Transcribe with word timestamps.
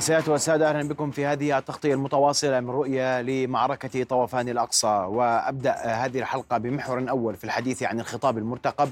السيدات 0.00 0.28
والسادة 0.28 0.70
أهلا 0.70 0.88
بكم 0.88 1.10
في 1.10 1.26
هذه 1.26 1.58
التغطية 1.58 1.94
المتواصلة 1.94 2.60
من 2.60 2.70
رؤية 2.70 3.20
لمعركة 3.20 4.04
طوفان 4.04 4.48
الأقصى. 4.48 5.06
وأبدأ 5.08 5.72
هذه 5.72 6.18
الحلقة 6.18 6.58
بمحور 6.58 7.10
أول 7.10 7.34
في 7.34 7.44
الحديث 7.44 7.82
عن 7.82 8.00
الخطاب 8.00 8.38
المرتقب 8.38 8.88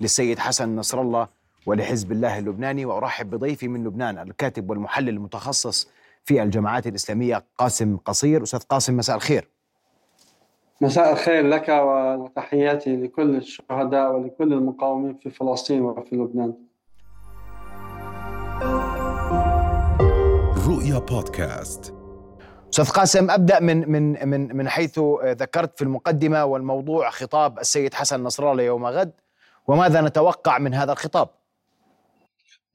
للسيد 0.00 0.38
حسن 0.38 0.76
نصر 0.76 1.00
الله 1.00 1.28
ولحزب 1.66 2.12
الله 2.12 2.38
اللبناني. 2.38 2.84
وأرحب 2.84 3.30
بضيفي 3.30 3.68
من 3.68 3.84
لبنان 3.84 4.18
الكاتب 4.18 4.70
والمحلل 4.70 5.08
المتخصص 5.08 5.90
في 6.24 6.42
الجماعات 6.42 6.86
الإسلامية 6.86 7.44
قاسم 7.58 7.96
قصير. 7.96 8.42
أستاذ 8.42 8.60
قاسم 8.60 8.96
مساء 8.96 9.16
الخير. 9.16 9.48
مساء 10.80 11.12
الخير 11.12 11.46
لك 11.46 11.68
وتحياتي 11.68 12.96
لكل 12.96 13.36
الشهداء 13.36 14.12
ولكل 14.12 14.52
المقاومين 14.52 15.14
في 15.14 15.30
فلسطين 15.30 15.82
وفي 15.82 16.16
لبنان. 16.16 16.54
رؤيا 20.66 20.98
بودكاست 20.98 21.94
أستاذ 22.72 22.90
قاسم 22.90 23.30
أبدأ 23.30 23.60
من 23.60 23.90
من 23.90 24.28
من 24.28 24.56
من 24.56 24.68
حيث 24.68 24.98
ذكرت 25.24 25.78
في 25.78 25.82
المقدمة 25.82 26.44
والموضوع 26.44 27.10
خطاب 27.10 27.58
السيد 27.58 27.94
حسن 27.94 28.22
نصر 28.22 28.52
الله 28.52 28.62
يوم 28.62 28.86
غد 28.86 29.12
وماذا 29.68 30.00
نتوقع 30.00 30.58
من 30.58 30.74
هذا 30.74 30.92
الخطاب؟ 30.92 31.28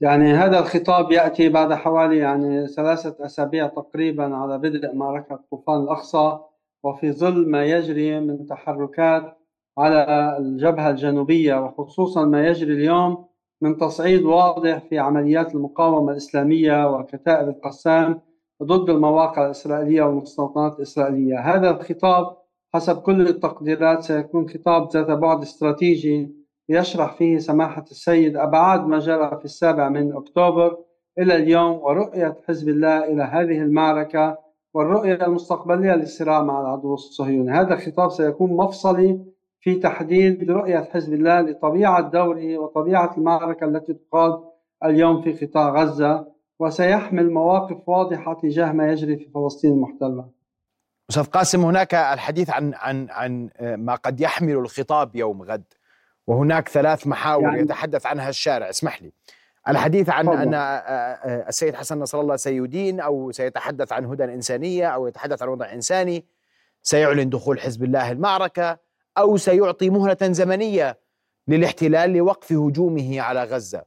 يعني 0.00 0.32
هذا 0.32 0.58
الخطاب 0.58 1.12
يأتي 1.12 1.48
بعد 1.48 1.72
حوالي 1.72 2.18
يعني 2.18 2.66
ثلاثة 2.68 3.26
أسابيع 3.26 3.66
تقريبا 3.66 4.36
على 4.36 4.58
بدء 4.58 4.94
معركة 4.94 5.40
طوفان 5.50 5.82
الأقصى 5.82 6.38
وفي 6.82 7.12
ظل 7.12 7.50
ما 7.50 7.64
يجري 7.64 8.20
من 8.20 8.46
تحركات 8.46 9.38
على 9.78 10.36
الجبهة 10.38 10.90
الجنوبية 10.90 11.54
وخصوصا 11.54 12.24
ما 12.24 12.46
يجري 12.46 12.72
اليوم 12.72 13.31
من 13.62 13.76
تصعيد 13.76 14.22
واضح 14.22 14.78
في 14.78 14.98
عمليات 14.98 15.54
المقاومة 15.54 16.12
الإسلامية 16.12 16.90
وكتائب 16.90 17.48
القسام 17.48 18.20
ضد 18.62 18.90
المواقع 18.90 19.46
الإسرائيلية 19.46 20.02
والمستوطنات 20.02 20.76
الإسرائيلية. 20.76 21.38
هذا 21.38 21.70
الخطاب 21.70 22.36
حسب 22.74 22.96
كل 22.96 23.28
التقديرات 23.28 24.02
سيكون 24.02 24.48
خطاب 24.48 24.88
ذات 24.92 25.10
بعد 25.10 25.42
استراتيجي 25.42 26.34
يشرح 26.68 27.14
فيه 27.14 27.38
سماحة 27.38 27.84
السيد 27.90 28.36
أبعاد 28.36 28.86
ما 28.86 28.98
جرى 28.98 29.38
في 29.38 29.44
السابع 29.44 29.88
من 29.88 30.16
أكتوبر 30.16 30.78
إلى 31.18 31.34
اليوم 31.36 31.72
ورؤية 31.72 32.36
حزب 32.48 32.68
الله 32.68 33.04
إلى 33.04 33.22
هذه 33.22 33.62
المعركة 33.62 34.38
والرؤية 34.74 35.26
المستقبلية 35.26 35.94
للصراع 35.94 36.42
مع 36.42 36.60
العدو 36.60 36.94
الصهيوني. 36.94 37.52
هذا 37.52 37.74
الخطاب 37.74 38.10
سيكون 38.10 38.50
مفصلي 38.56 39.31
في 39.62 39.74
تحديد 39.74 40.50
رؤية 40.50 40.88
حزب 40.92 41.14
الله 41.14 41.40
لطبيعة 41.40 42.00
دوره 42.00 42.58
وطبيعة 42.58 43.14
المعركة 43.18 43.64
التي 43.64 43.94
تقاد 43.94 44.40
اليوم 44.84 45.22
في 45.22 45.46
قطاع 45.46 45.68
غزة 45.68 46.32
وسيحمل 46.58 47.30
مواقف 47.30 47.88
واضحة 47.88 48.34
تجاه 48.34 48.72
ما 48.72 48.92
يجري 48.92 49.16
في 49.16 49.30
فلسطين 49.34 49.72
المحتلة. 49.72 50.28
أستاذ 51.10 51.24
قاسم 51.24 51.64
هناك 51.64 51.94
الحديث 51.94 52.50
عن 52.50 52.74
عن 52.74 53.06
عن 53.10 53.50
ما 53.60 53.94
قد 53.94 54.20
يحمل 54.20 54.52
الخطاب 54.52 55.16
يوم 55.16 55.42
غد 55.42 55.64
وهناك 56.26 56.68
ثلاث 56.68 57.06
محاور 57.06 57.42
يعني 57.42 57.60
يتحدث 57.60 58.06
عنها 58.06 58.28
الشارع 58.28 58.70
اسمح 58.70 59.02
لي. 59.02 59.12
الحديث 59.68 60.10
عن 60.10 60.26
طبعا. 60.26 60.42
أن 60.42 60.54
السيد 61.48 61.74
حسن 61.74 61.98
نصر 61.98 62.20
الله 62.20 62.36
سيدين 62.36 63.00
أو 63.00 63.32
سيتحدث 63.32 63.92
عن 63.92 64.04
هدى 64.04 64.24
إنسانية 64.24 64.86
أو 64.86 65.06
يتحدث 65.06 65.42
عن 65.42 65.48
وضع 65.48 65.72
إنساني 65.72 66.24
سيعلن 66.82 67.30
دخول 67.30 67.60
حزب 67.60 67.84
الله 67.84 68.12
المعركة 68.12 68.78
أو 69.18 69.36
سيعطي 69.36 69.90
مهله 69.90 70.16
زمنية 70.22 70.98
للاحتلال 71.48 72.10
لوقف 72.12 72.52
هجومه 72.52 73.20
على 73.20 73.44
غزة. 73.44 73.82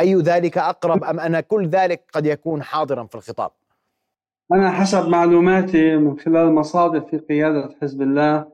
أي 0.00 0.14
ذلك 0.14 0.58
أقرب 0.58 1.04
أم 1.04 1.20
أن 1.20 1.40
كل 1.40 1.66
ذلك 1.68 2.04
قد 2.12 2.26
يكون 2.26 2.62
حاضرا 2.62 3.04
في 3.04 3.14
الخطاب؟ 3.14 3.50
أنا 4.52 4.70
حسب 4.70 5.08
معلوماتي 5.08 5.96
من 5.96 6.18
خلال 6.18 6.52
مصادر 6.54 7.00
في 7.00 7.18
قيادة 7.18 7.74
حزب 7.82 8.02
الله 8.02 8.46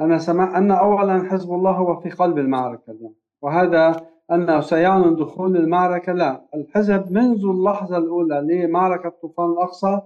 أنا 0.00 0.18
سمع 0.18 0.58
أن 0.58 0.70
اولا 0.70 1.28
حزب 1.30 1.52
الله 1.52 1.70
هو 1.70 2.00
في 2.00 2.10
قلب 2.10 2.38
المعركة 2.38 2.90
اليوم 2.90 3.14
وهذا 3.42 4.06
انه 4.32 4.60
سيعلن 4.60 5.16
دخول 5.16 5.56
المعركة 5.56 6.12
لا 6.12 6.44
الحزب 6.54 7.12
منذ 7.12 7.44
اللحظة 7.44 7.96
الأولى 7.98 8.40
لمعركة 8.40 9.08
طوفان 9.08 9.46
الأقصى 9.50 10.00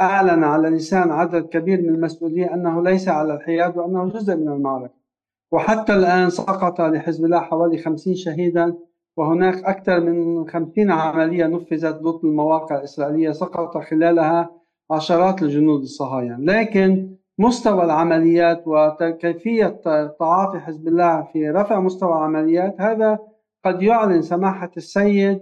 أعلن 0.00 0.44
على 0.44 0.68
لسان 0.68 1.10
عدد 1.10 1.46
كبير 1.46 1.82
من 1.82 1.88
المسؤولين 1.88 2.48
أنه 2.48 2.82
ليس 2.82 3.08
على 3.08 3.34
الحياد 3.34 3.76
وأنه 3.76 4.08
جزء 4.08 4.36
من 4.36 4.48
المعركة. 4.48 5.05
وحتى 5.52 5.94
الآن 5.94 6.30
سقط 6.30 6.80
لحزب 6.80 7.24
الله 7.24 7.40
حوالي 7.40 7.78
50 7.78 8.14
شهيدا 8.14 8.74
وهناك 9.16 9.64
أكثر 9.64 10.00
من 10.00 10.48
50 10.48 10.90
عملية 10.90 11.46
نفذت 11.46 12.02
ضد 12.02 12.24
المواقع 12.24 12.76
الإسرائيلية 12.76 13.30
سقط 13.30 13.78
خلالها 13.78 14.50
عشرات 14.90 15.42
الجنود 15.42 15.80
الصهاينة. 15.80 16.36
لكن 16.40 17.16
مستوى 17.38 17.84
العمليات 17.84 18.62
وكيفية 18.66 19.80
تعاطي 20.18 20.58
حزب 20.58 20.88
الله 20.88 21.28
في 21.32 21.50
رفع 21.50 21.80
مستوى 21.80 22.12
العمليات 22.12 22.80
هذا 22.80 23.18
قد 23.64 23.82
يعلن 23.82 24.22
سماحة 24.22 24.70
السيد 24.76 25.40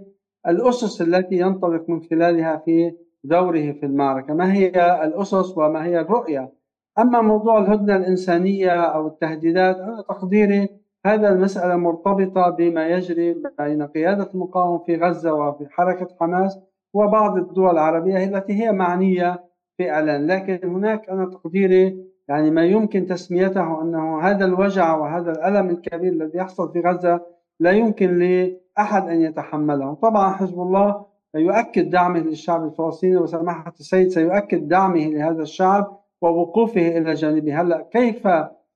الأسس 0.48 1.02
التي 1.02 1.34
ينطلق 1.38 1.90
من 1.90 2.02
خلالها 2.02 2.62
في 2.64 2.92
دوره 3.24 3.72
في 3.72 3.86
المعركة. 3.86 4.34
ما 4.34 4.52
هي 4.52 4.68
الأسس 5.04 5.58
وما 5.58 5.84
هي 5.84 6.00
الرؤية 6.00 6.52
أما 6.98 7.20
موضوع 7.20 7.58
الهدنة 7.58 7.96
الإنسانية 7.96 8.70
أو 8.70 9.06
التهديدات 9.06 9.76
أنا 9.76 10.02
تقديري 10.02 10.68
هذا 11.06 11.28
المسألة 11.28 11.76
مرتبطة 11.76 12.50
بما 12.50 12.88
يجري 12.88 13.42
بين 13.58 13.82
قيادة 13.86 14.30
المقاومة 14.34 14.78
في 14.78 14.96
غزة 14.96 15.34
وفي 15.34 15.66
حركة 15.70 16.08
حماس 16.20 16.58
وبعض 16.94 17.36
الدول 17.36 17.70
العربية 17.70 18.24
التي 18.24 18.52
هي 18.52 18.72
معنية 18.72 19.44
في 19.76 19.90
إعلان. 19.90 20.26
لكن 20.26 20.68
هناك 20.68 21.08
أنا 21.08 21.26
تقديري 21.26 22.04
يعني 22.28 22.50
ما 22.50 22.64
يمكن 22.64 23.06
تسميته 23.06 23.82
أنه 23.82 24.20
هذا 24.20 24.44
الوجع 24.44 24.96
وهذا 24.96 25.30
الألم 25.32 25.70
الكبير 25.70 26.12
الذي 26.12 26.38
يحصل 26.38 26.72
في 26.72 26.80
غزة 26.80 27.20
لا 27.60 27.70
يمكن 27.70 28.18
لأحد 28.18 29.08
أن 29.08 29.20
يتحمله. 29.20 29.94
طبعا 29.94 30.32
حزب 30.32 30.60
الله 30.60 31.04
يؤكد 31.34 31.90
دعمه 31.90 32.18
للشعب 32.20 32.64
الفلسطيني 32.64 33.16
وسماحة 33.16 33.72
السيد 33.80 34.08
سيؤكد 34.08 34.68
دعمه 34.68 35.06
لهذا 35.06 35.42
الشعب 35.42 36.03
ووقوفه 36.24 36.98
إلى 36.98 37.14
جانبه. 37.14 37.60
هلأ 37.60 37.88
كيف 37.90 38.28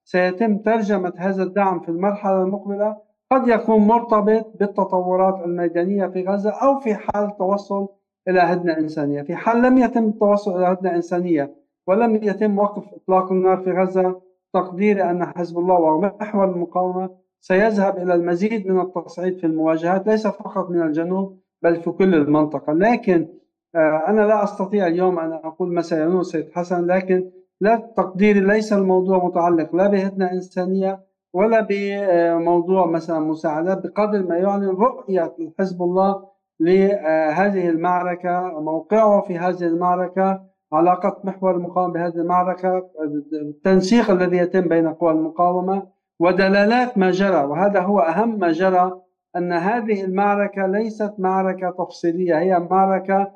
سيتم 0.05 0.59
ترجمة 0.59 1.13
هذا 1.17 1.43
الدعم 1.43 1.81
في 1.81 1.89
المرحلة 1.89 2.43
المقبلة؟ 2.43 2.97
قد 3.33 3.49
يكون 3.49 3.81
مرتبط 3.81 4.53
بالتطورات 4.61 5.45
الميدانية 5.45 6.07
في 6.07 6.25
غزة 6.25 6.51
أو 6.51 6.81
في 6.81 6.95
حال 6.95 7.37
توصل 7.37 7.89
إلى 8.29 8.41
هدنة 8.41 8.79
إنسانية. 8.79 9.23
في 9.23 9.37
حال 9.37 9.63
لم 9.63 9.79
يتم 9.79 10.05
التوصل 10.09 10.59
إلى 10.59 10.67
هدنة 10.67 10.95
إنسانية 10.95 11.55
ولم 11.87 12.15
يتم 12.15 12.59
وقف 12.59 12.85
إطلاق 12.95 13.33
النار 13.33 13.57
في 13.57 13.71
غزة 13.73 14.21
تقديري 14.53 15.03
أن 15.03 15.25
حزب 15.25 15.59
الله 15.59 15.75
ومحور 15.75 16.45
المقاومة 16.45 17.11
سيذهب 17.41 17.99
إلى 17.99 18.15
المزيد 18.15 18.67
من 18.67 18.81
التصعيد 18.81 19.39
في 19.39 19.47
المواجهات 19.47 20.07
ليس 20.07 20.27
فقط 20.27 20.71
من 20.71 20.83
الجنوب 20.83 21.39
بل 21.63 21.77
في 21.77 21.91
كل 21.91 22.15
المنطقة. 22.15 22.73
لكن 22.73 23.29
آه، 23.75 24.05
أنا 24.09 24.21
لا 24.21 24.45
أستطيع 24.45 24.87
اليوم 24.87 25.19
أن 25.19 25.33
أقول 25.33 25.75
ما 25.75 25.83
سينول 25.83 26.27
سيد 26.27 26.51
حسن 26.53 26.87
لكن 26.87 27.31
لا 27.61 27.93
تقديري 27.97 28.41
ليس 28.41 28.73
الموضوع 28.73 29.25
متعلق 29.25 29.75
لا 29.77 29.87
بهدنة 29.87 30.33
إنسانية 30.33 31.01
ولا 31.33 31.67
بموضوع 31.71 32.87
مثلا 32.87 33.19
مساعدات 33.19 33.87
بقدر 33.87 34.23
ما 34.23 34.37
يعلن 34.37 34.69
رؤية 34.69 35.35
حزب 35.59 35.83
الله 35.83 36.29
لهذه 36.61 37.69
المعركة 37.69 38.61
موقعه 38.61 39.21
في 39.21 39.39
هذه 39.39 39.63
المعركة 39.63 40.43
علاقة 40.73 41.21
محور 41.25 41.57
المقاومة 41.57 41.93
بهذه 41.93 42.15
المعركة 42.15 42.91
التنسيق 43.33 44.11
الذي 44.11 44.37
يتم 44.37 44.61
بين 44.61 44.89
قوى 44.89 45.11
المقاومة 45.13 45.83
ودلالات 46.21 46.99
ما 46.99 47.11
جرى. 47.11 47.45
وهذا 47.45 47.81
هو 47.81 48.01
أهم 48.01 48.39
ما 48.39 48.53
جرى 48.53 49.01
أن 49.37 49.53
هذه 49.53 50.05
المعركة 50.05 50.67
ليست 50.67 51.15
معركة 51.19 51.71
تفصيلية 51.71 52.39
هي 52.39 52.59
معركة 52.59 53.31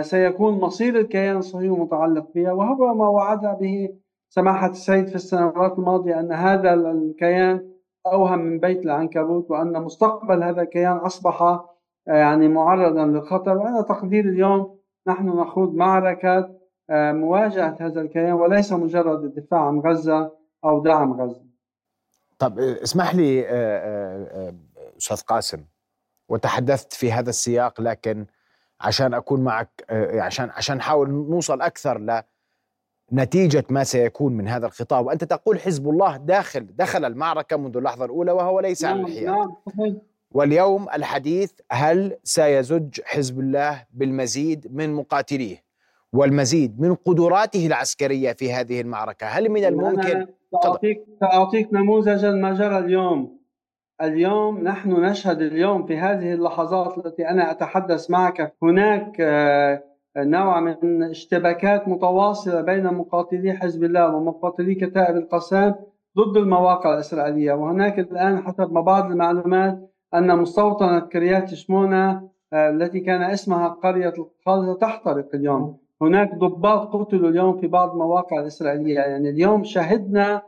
سيكون 0.00 0.60
مصير 0.60 1.00
الكيان 1.00 1.36
الصهيوني 1.36 1.80
متعلق 1.80 2.26
بها. 2.34 2.52
وهو 2.52 2.94
ما 2.94 3.08
وعد 3.08 3.58
به 3.58 3.88
سماحة 4.28 4.70
السيد 4.70 5.08
في 5.08 5.14
السنوات 5.14 5.78
الماضية 5.78 6.20
أن 6.20 6.32
هذا 6.32 6.74
الكيان 6.74 7.70
أوهم 8.06 8.38
من 8.38 8.60
بيت 8.60 8.84
العنكبوت 8.84 9.50
وأن 9.50 9.82
مستقبل 9.82 10.42
هذا 10.42 10.62
الكيان 10.62 10.96
أصبح 10.96 11.42
آه، 11.42 11.62
يعني 12.06 12.48
معرضا 12.48 13.06
للخطر. 13.06 13.56
وأنا 13.56 13.82
تقدير 13.82 14.24
اليوم 14.24 14.78
نحن 15.06 15.28
نخوض 15.28 15.74
معركة 15.74 16.58
آه، 16.90 17.12
مواجهة 17.12 17.76
هذا 17.80 18.00
الكيان 18.00 18.32
وليس 18.32 18.72
مجرد 18.72 19.24
الدفاع 19.24 19.60
عن 19.60 19.78
غزة 19.80 20.32
أو 20.64 20.82
دعم 20.82 21.20
غزة. 21.20 21.44
طب 22.38 22.58
اسمح 22.58 23.14
لي 23.14 23.46
أستاذ 24.98 25.20
قاسم 25.20 25.64
وتحدثت 26.28 26.92
في 26.92 27.12
هذا 27.12 27.30
السياق 27.30 27.80
لكن 27.80 28.26
عشان 28.80 29.14
أكون 29.14 29.40
معك 29.40 29.84
آه، 29.90 30.20
عشان 30.20 30.50
عشان 30.50 30.76
نحاول 30.76 31.10
نوصل 31.10 31.60
أكثر 31.60 32.22
لنتيجة 33.12 33.64
ما 33.70 33.84
سيكون 33.84 34.32
من 34.32 34.48
هذا 34.48 34.66
الخطاب. 34.66 35.06
وأنت 35.06 35.24
تقول 35.24 35.60
حزب 35.60 35.88
الله 35.88 36.16
داخل 36.16 36.66
دخل 36.76 37.04
المعركة 37.04 37.56
منذ 37.56 37.76
اللحظة 37.76 38.04
الأولى 38.04 38.32
وهو 38.32 38.60
ليس 38.60 38.84
على 38.84 38.94
نعم، 38.94 39.06
الحياد. 39.06 39.24
نعم 39.26 39.98
واليوم 40.30 40.88
الحديث 40.94 41.52
هل 41.70 42.16
سيزج 42.24 43.00
حزب 43.04 43.40
الله 43.40 43.84
بالمزيد 43.92 44.66
من 44.70 44.94
مقاتليه؟ 44.94 45.68
والمزيد 46.12 46.80
من 46.80 46.94
قدراته 46.94 47.66
العسكرية 47.66 48.32
في 48.32 48.52
هذه 48.52 48.80
المعركة؟ 48.80 49.26
هل 49.26 49.48
من 49.48 49.64
الممكن؟ 49.64 50.26
سأعطيك 50.62 51.04
سأعطيك 51.20 51.68
نموذجا 51.72 52.30
ما 52.30 52.54
جرى 52.54 52.78
اليوم. 52.78 53.37
اليوم 54.02 54.58
نحن 54.60 54.92
نشهد 54.92 55.42
اليوم 55.42 55.86
في 55.86 55.98
هذه 55.98 56.34
اللحظات 56.34 57.06
التي 57.06 57.28
أنا 57.28 57.50
أتحدث 57.50 58.10
معك. 58.10 58.54
هناك 58.62 59.16
آه، 59.20 59.82
نوع 60.16 60.60
من 60.60 61.02
اشتباكات 61.02 61.88
متواصلة 61.88 62.60
بين 62.60 62.84
مقاتلي 62.84 63.52
حزب 63.52 63.84
الله 63.84 64.16
ومقاتلي 64.16 64.74
كتائب 64.74 65.16
القسام 65.16 65.74
ضد 66.18 66.36
المواقع 66.36 66.94
الإسرائيلية. 66.94 67.52
وهناك 67.52 67.98
الآن 67.98 68.38
حسب 68.38 68.72
ما 68.72 68.80
بعض 68.80 69.10
المعلومات 69.10 69.90
أن 70.14 70.38
مستوطنه 70.38 71.00
كريات 71.00 71.54
شمونه 71.54 72.28
آه، 72.52 72.70
التي 72.70 73.00
كان 73.00 73.22
اسمها 73.22 73.68
قرية 73.68 74.12
الخالصه 74.18 74.74
تحترق 74.78 75.28
اليوم. 75.34 75.78
هناك 76.02 76.34
ضباط 76.34 76.96
قتلوا 76.96 77.30
اليوم 77.30 77.60
في 77.60 77.66
بعض 77.66 77.90
المواقع 77.90 78.40
الإسرائيلية. 78.40 79.00
يعني 79.00 79.30
اليوم 79.30 79.64
شهدنا 79.64 80.42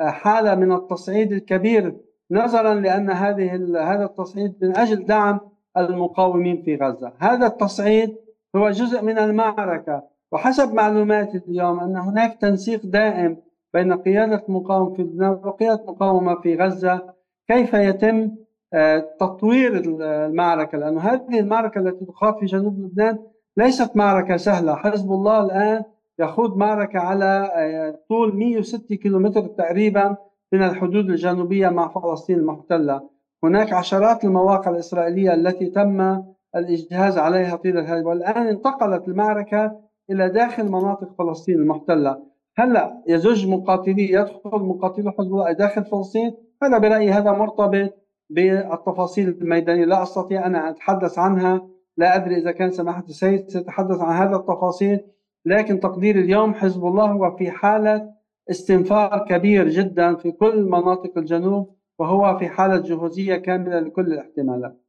آه، 0.00 0.10
حالة 0.10 0.54
من 0.54 0.72
التصعيد 0.72 1.32
الكبير 1.32 2.05
نظرا 2.30 2.74
لأن 2.74 3.10
هذه 3.10 3.54
هذا 3.92 4.04
التصعيد 4.04 4.54
من 4.62 4.76
أجل 4.76 5.06
دعم 5.06 5.40
المقاومين 5.76 6.62
في 6.62 6.76
غزة، 6.76 7.12
هذا 7.18 7.46
التصعيد 7.46 8.16
هو 8.56 8.70
جزء 8.70 9.02
من 9.02 9.18
المعركة. 9.18 10.02
وحسب 10.32 10.74
معلوماتي 10.74 11.40
اليوم 11.48 11.80
أن 11.80 11.96
هناك 11.96 12.38
تنسيق 12.40 12.86
دائم 12.86 13.36
بين 13.74 13.92
قيادة 13.92 14.44
المقاومه 14.48 14.94
في 14.94 15.02
لبنان 15.02 15.30
وقيادة 15.30 15.82
المقاومه 15.82 16.40
في 16.40 16.56
غزة. 16.56 17.14
كيف 17.48 17.74
يتم 17.74 18.30
آه، 18.74 18.98
تطوير 19.20 19.82
المعركة؟ 19.84 20.78
لأنه 20.78 21.00
هذه 21.00 21.40
المعركة 21.40 21.78
التي 21.78 22.04
تخاض 22.04 22.38
في 22.38 22.46
جنوب 22.46 22.78
لبنان 22.78 23.18
ليست 23.56 23.96
معركة 23.96 24.36
سهلة، 24.36 24.74
حزب 24.74 25.12
الله 25.12 25.44
الآن 25.44 25.84
يخوض 26.18 26.56
معركة 26.56 26.98
على 26.98 27.50
آه، 27.54 27.98
طول 28.08 28.36
106 28.36 28.94
كيلومتر 28.94 29.40
تقريبا. 29.40 30.16
من 30.52 30.62
الحدود 30.62 31.10
الجنوبية 31.10 31.68
مع 31.68 31.88
فلسطين 31.88 32.38
المحتلة. 32.38 33.08
هناك 33.44 33.72
عشرات 33.72 34.24
المواقع 34.24 34.70
الإسرائيلية 34.70 35.34
التي 35.34 35.66
تم 35.66 36.22
الإجهاز 36.56 37.18
عليها 37.18 37.56
طيلة 37.56 37.80
هذه 37.80 38.04
والآن 38.04 38.46
انتقلت 38.46 39.08
المعركة 39.08 39.80
إلى 40.10 40.28
داخل 40.28 40.68
مناطق 40.68 41.08
فلسطين 41.18 41.54
المحتلة. 41.54 42.22
هلا 42.56 43.02
يزج 43.08 43.48
مقاتلي 43.48 44.12
يدخل 44.12 44.58
مقاتلو 44.58 45.10
حزب 45.10 45.32
الله 45.32 45.52
داخل 45.52 45.84
فلسطين؟ 45.84 46.32
هذا 46.62 46.78
برأيي 46.78 47.10
هذا 47.10 47.32
مرتبط 47.32 47.94
بالتفاصيل 48.30 49.28
الميدانية. 49.28 49.84
لا 49.84 50.02
أستطيع 50.02 50.46
أن 50.46 50.56
أتحدث 50.56 51.18
عنها 51.18 51.68
لا 51.96 52.16
أدري 52.16 52.36
إذا 52.36 52.52
كان 52.52 52.70
سماحة 52.70 53.04
السيد 53.08 53.48
سيتحدث 53.48 54.00
عن 54.00 54.26
هذا 54.26 54.36
التفاصيل 54.36 55.00
لكن 55.44 55.80
تقدير 55.80 56.16
اليوم 56.16 56.54
حزب 56.54 56.86
الله 56.86 57.04
هو 57.04 57.36
في 57.36 57.50
حالة 57.50 58.15
استنفار 58.50 59.26
كبير 59.28 59.68
جدا 59.68 60.16
في 60.16 60.30
كل 60.30 60.62
مناطق 60.62 61.18
الجنوب 61.18 61.76
وهو 61.98 62.38
في 62.38 62.48
حالة 62.48 62.78
جهوزية 62.78 63.36
كاملة 63.36 63.80
لكل 63.80 64.12
الاحتمالات. 64.12 64.82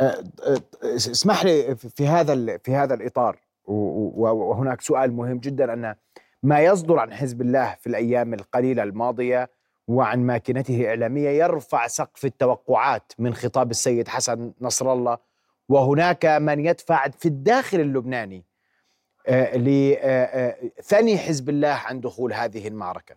أه، 0.00 0.04
أه، 0.04 0.60
اسمح 0.96 1.44
لي 1.44 1.76
في 1.76 2.06
هذا 2.06 2.58
في 2.58 2.74
هذا 2.74 2.94
الإطار 2.94 3.40
وهناك 3.64 4.80
سؤال 4.80 5.12
مهم 5.12 5.38
جدا 5.38 5.72
أن 5.72 5.94
ما 6.42 6.60
يصدر 6.60 6.98
عن 6.98 7.12
حزب 7.12 7.40
الله 7.40 7.76
في 7.80 7.86
الأيام 7.86 8.34
القليلة 8.34 8.82
الماضية 8.82 9.50
وعن 9.88 10.26
ماكنته 10.26 10.80
الاعلاميه 10.80 11.28
يرفع 11.28 11.86
سقف 11.86 12.24
التوقعات 12.24 13.12
من 13.18 13.34
خطاب 13.34 13.70
السيد 13.70 14.08
حسن 14.08 14.52
نصر 14.60 14.92
الله 14.92 15.18
وهناك 15.68 16.26
من 16.26 16.66
يدفع 16.66 17.08
في 17.08 17.26
الداخل 17.26 17.80
اللبناني 17.80 18.44
لثني 19.54 21.18
حزب 21.18 21.48
الله 21.48 21.78
عن 21.86 22.00
دخول 22.00 22.32
هذه 22.32 22.68
المعركة. 22.68 23.14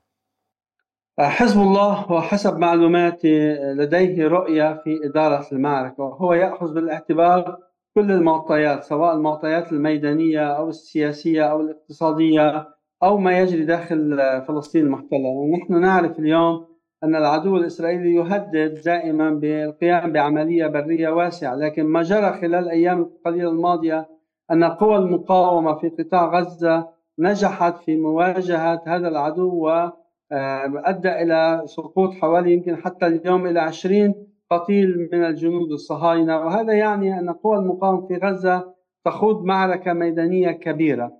حزب 1.19 1.61
الله 1.61 2.11
وحسب 2.11 2.57
معلوماتي 2.57 3.53
لديه 3.53 4.27
رؤية 4.27 4.81
في 4.83 4.99
إدارة 5.05 5.47
المعركة 5.51 6.03
وهو 6.03 6.33
يأخذ 6.33 6.73
بالاعتبار 6.73 7.57
كل 7.95 8.11
المعطيات 8.11 8.83
سواء 8.83 9.15
المعطيات 9.15 9.71
الميدانية 9.71 10.57
أو 10.57 10.69
السياسية 10.69 11.43
أو 11.43 11.61
الاقتصادية 11.61 12.67
أو 13.03 13.17
ما 13.17 13.39
يجري 13.39 13.65
داخل 13.65 14.17
فلسطين 14.47 14.85
المحتلة. 14.85 15.57
نحن 15.57 15.81
نعرف 15.81 16.19
اليوم 16.19 16.67
أن 17.03 17.15
العدو 17.15 17.57
الإسرائيلي 17.57 18.15
يهدد 18.15 18.81
دائما 18.85 19.29
بالقيام 19.29 20.11
بعملية 20.11 20.67
برية 20.67 21.09
واسعة 21.09 21.55
لكن 21.55 21.83
ما 21.83 22.01
جرى 22.01 22.33
خلال 22.33 22.55
الأيام 22.55 23.01
القليلة 23.01 23.49
الماضية 23.49 24.12
أن 24.51 24.63
قوى 24.63 24.95
المقاومة 24.95 25.73
في 25.73 25.89
قطاع 25.89 26.39
غزة 26.39 26.87
نجحت 27.19 27.77
في 27.77 27.95
مواجهة 27.95 28.83
هذا 28.87 29.07
العدو 29.07 29.55
وأدى 29.55 31.09
آه، 31.09 31.21
إلى 31.21 31.61
سقوط 31.65 32.13
حوالي 32.13 32.53
يمكن 32.53 32.75
حتى 32.75 33.07
اليوم 33.07 33.47
إلى 33.47 33.59
20 33.59 34.15
قتيل 34.51 35.09
من 35.13 35.23
الجنود 35.25 35.71
الصهاينة. 35.71 36.39
وهذا 36.39 36.73
يعني 36.73 37.19
أن 37.19 37.29
قوى 37.29 37.57
المقاومة 37.57 38.07
في 38.07 38.15
غزة 38.15 38.73
تخوض 39.05 39.43
معركة 39.43 39.93
ميدانية 39.93 40.51
كبيرة. 40.51 41.11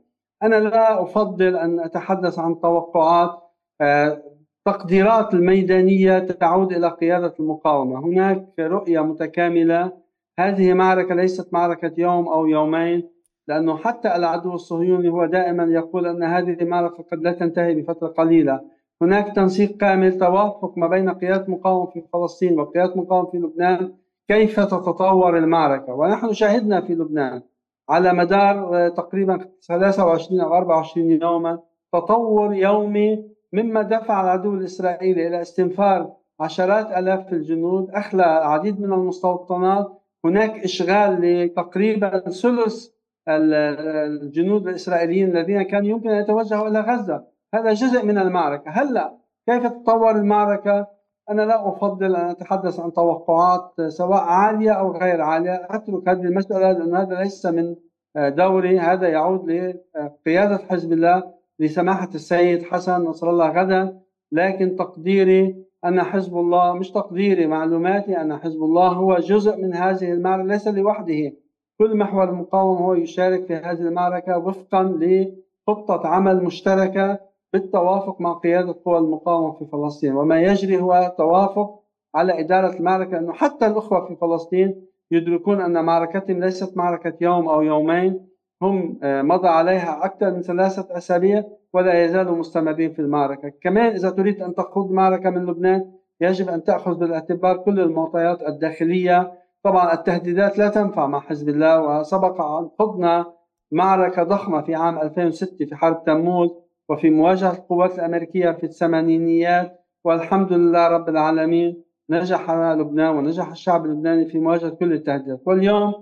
أنا 0.43 0.55
لا 0.55 1.01
أفضل 1.01 1.55
أن 1.55 1.79
أتحدث 1.79 2.39
عن 2.39 2.59
توقعات 2.59 3.39
آه، 3.81 4.23
تقديرات 4.65 5.33
الميدانية 5.33 6.19
تعود 6.19 6.73
إلى 6.73 6.89
قيادة 6.89 7.33
المقاومة. 7.39 7.99
هناك 7.99 8.45
رؤية 8.59 8.99
متكاملة 8.99 10.02
هذه 10.39 10.73
معركة 10.73 11.15
ليست 11.15 11.53
معركة 11.53 11.91
يوم 11.97 12.27
أو 12.27 12.45
يومين 12.45 13.09
لأنه 13.47 13.77
حتى 13.77 14.15
العدو 14.15 14.53
الصهيوني 14.53 15.09
هو 15.09 15.25
دائما 15.25 15.63
يقول 15.63 16.07
أن 16.07 16.23
هذه 16.23 16.53
المعركة 16.61 17.03
قد 17.11 17.21
لا 17.21 17.31
تنتهي 17.31 17.75
بفترة 17.75 18.07
قليلة. 18.07 18.61
هناك 19.01 19.35
تنسيق 19.35 19.77
كامل 19.77 20.17
توافق 20.17 20.77
ما 20.77 20.87
بين 20.87 21.09
قيادة 21.09 21.45
مقاومة 21.47 21.91
في 21.91 22.03
فلسطين 22.13 22.59
وقيادة 22.59 22.95
مقاومة 22.95 23.31
في 23.31 23.37
لبنان 23.37 23.93
كيف 24.27 24.59
تتطور 24.59 25.37
المعركة؟ 25.37 25.93
ونحن 25.93 26.33
شاهدنا 26.33 26.81
في 26.81 26.93
لبنان 26.93 27.41
على 27.89 28.13
مدار 28.13 28.89
تقريبا 28.89 29.39
23 29.67 30.41
أو 30.41 30.53
24 30.53 31.11
يوما 31.11 31.59
تطور 31.93 32.53
يومي 32.53 33.25
مما 33.53 33.81
دفع 33.81 34.21
العدو 34.21 34.53
الإسرائيلي 34.53 35.27
إلى 35.27 35.41
استنفار 35.41 36.13
عشرات 36.39 36.97
آلاف 36.97 37.33
الجنود 37.33 37.89
أخلى 37.89 38.23
العديد 38.23 38.81
من 38.81 38.93
المستوطنات 38.93 40.02
هناك 40.25 40.63
إشغال 40.63 41.21
لتقريبا 41.21 42.19
ثلث 42.19 42.87
الجنود 43.27 44.67
الإسرائيليين 44.67 45.37
الذين 45.37 45.61
كانوا 45.61 45.87
يمكن 45.89 46.09
أن 46.09 46.23
يتوجهوا 46.23 46.67
إلى 46.67 46.79
غزة. 46.79 47.23
هذا 47.53 47.73
جزء 47.73 48.05
من 48.05 48.17
المعركة. 48.17 48.71
هلأ 48.71 49.17
كيف 49.49 49.67
تتطور 49.67 50.11
المعركة؟ 50.11 50.87
أنا 51.29 51.41
لا 51.41 51.69
أفضل 51.69 52.15
أن 52.15 52.29
أتحدث 52.29 52.79
عن 52.79 52.93
توقعات 52.93 53.81
سواء 53.87 54.21
عالية 54.21 54.71
أو 54.71 54.91
غير 54.91 55.21
عالية. 55.21 55.67
أترك 55.69 56.09
هذه 56.09 56.21
المسألة 56.21 56.71
لأن 56.71 56.95
هذا 56.95 57.15
ليس 57.15 57.45
من 57.45 57.75
دوري. 58.15 58.79
هذا 58.79 59.07
يعود 59.07 59.51
لقيادة 59.95 60.57
حزب 60.57 60.93
الله 60.93 61.23
لسماحة 61.59 62.09
السيد 62.15 62.63
حسن 62.63 63.01
نصر 63.01 63.29
الله 63.29 63.49
غدا. 63.49 64.02
لكن 64.33 64.75
تقديري 64.75 65.55
أن 65.85 66.03
حزب 66.03 66.37
الله 66.37 66.73
مش 66.73 66.91
تقديري 66.91 67.47
معلوماتي 67.47 68.21
أن 68.21 68.37
حزب 68.37 68.63
الله 68.63 68.87
هو 68.87 69.15
جزء 69.17 69.57
من 69.57 69.73
هذه 69.73 70.11
المعركة 70.11 70.47
ليس 70.47 70.67
لوحده. 70.67 71.33
كل 71.77 71.97
محور 71.97 72.29
المقاومة 72.29 72.79
هو 72.79 72.93
يشارك 72.93 73.45
في 73.45 73.53
هذه 73.55 73.81
المعركة 73.81 74.37
وفقا 74.37 74.83
لخطة 74.83 76.07
عمل 76.07 76.43
مشتركة 76.43 77.19
بالتوافق 77.53 78.21
مع 78.21 78.33
قيادة 78.33 78.75
قوى 78.85 78.97
المقاومة 78.97 79.51
في 79.51 79.65
فلسطين. 79.65 80.15
وما 80.15 80.41
يجري 80.41 80.81
هو 80.81 81.15
توافق 81.17 81.79
على 82.15 82.39
إدارة 82.39 82.77
المعركة 82.77 83.17
أنه 83.17 83.33
حتى 83.33 83.67
الأخوة 83.67 84.05
في 84.07 84.15
فلسطين 84.15 84.85
يدركون 85.11 85.61
أن 85.61 85.85
معركتهم 85.85 86.39
ليست 86.39 86.77
معركة 86.77 87.13
يوم 87.21 87.49
أو 87.49 87.61
يومين 87.61 88.27
هم 88.61 88.99
آه، 89.03 89.21
مضى 89.21 89.47
عليها 89.47 90.05
أكثر 90.05 90.31
من 90.31 90.41
ثلاثة 90.41 90.97
أسابيع 90.97 91.43
ولا 91.73 92.03
يزالوا 92.03 92.37
مستمرين 92.37 92.93
في 92.93 92.99
المعركة. 92.99 93.51
كمان 93.61 93.85
إذا 93.93 94.09
تريد 94.09 94.41
أن 94.41 94.55
تخوض 94.55 94.91
معركة 94.91 95.29
من 95.29 95.45
لبنان 95.45 95.91
يجب 96.21 96.49
أن 96.49 96.63
تأخذ 96.63 96.95
بالاعتبار 96.99 97.57
كل 97.57 97.79
المعطيات 97.79 98.41
الداخلية. 98.41 99.31
طبعا 99.63 99.93
التهديدات 99.93 100.57
لا 100.57 100.69
تنفع 100.69 101.07
مع 101.07 101.19
حزب 101.19 101.49
الله 101.49 101.81
وسبق 101.99 102.41
أن 102.41 102.69
خضنا 102.79 103.33
معركة 103.71 104.23
ضخمة 104.23 104.61
في 104.61 104.75
عام 104.75 104.97
2006 104.99 105.65
في 105.65 105.75
حرب 105.75 106.03
تموز 106.05 106.49
وفي 106.89 107.09
مواجهة 107.09 107.51
القوات 107.51 107.95
الأمريكية 107.95 108.51
في 108.51 108.63
الثمانينيات. 108.63 109.79
والحمد 110.03 110.53
لله 110.53 110.87
رب 110.87 111.09
العالمين 111.09 111.83
نجح 112.09 112.51
لبنان 112.51 113.15
ونجح 113.15 113.51
الشعب 113.51 113.85
اللبناني 113.85 114.25
في 114.25 114.39
مواجهة 114.39 114.69
كل 114.69 114.93
التهديدات. 114.93 115.41
واليوم 115.45 115.93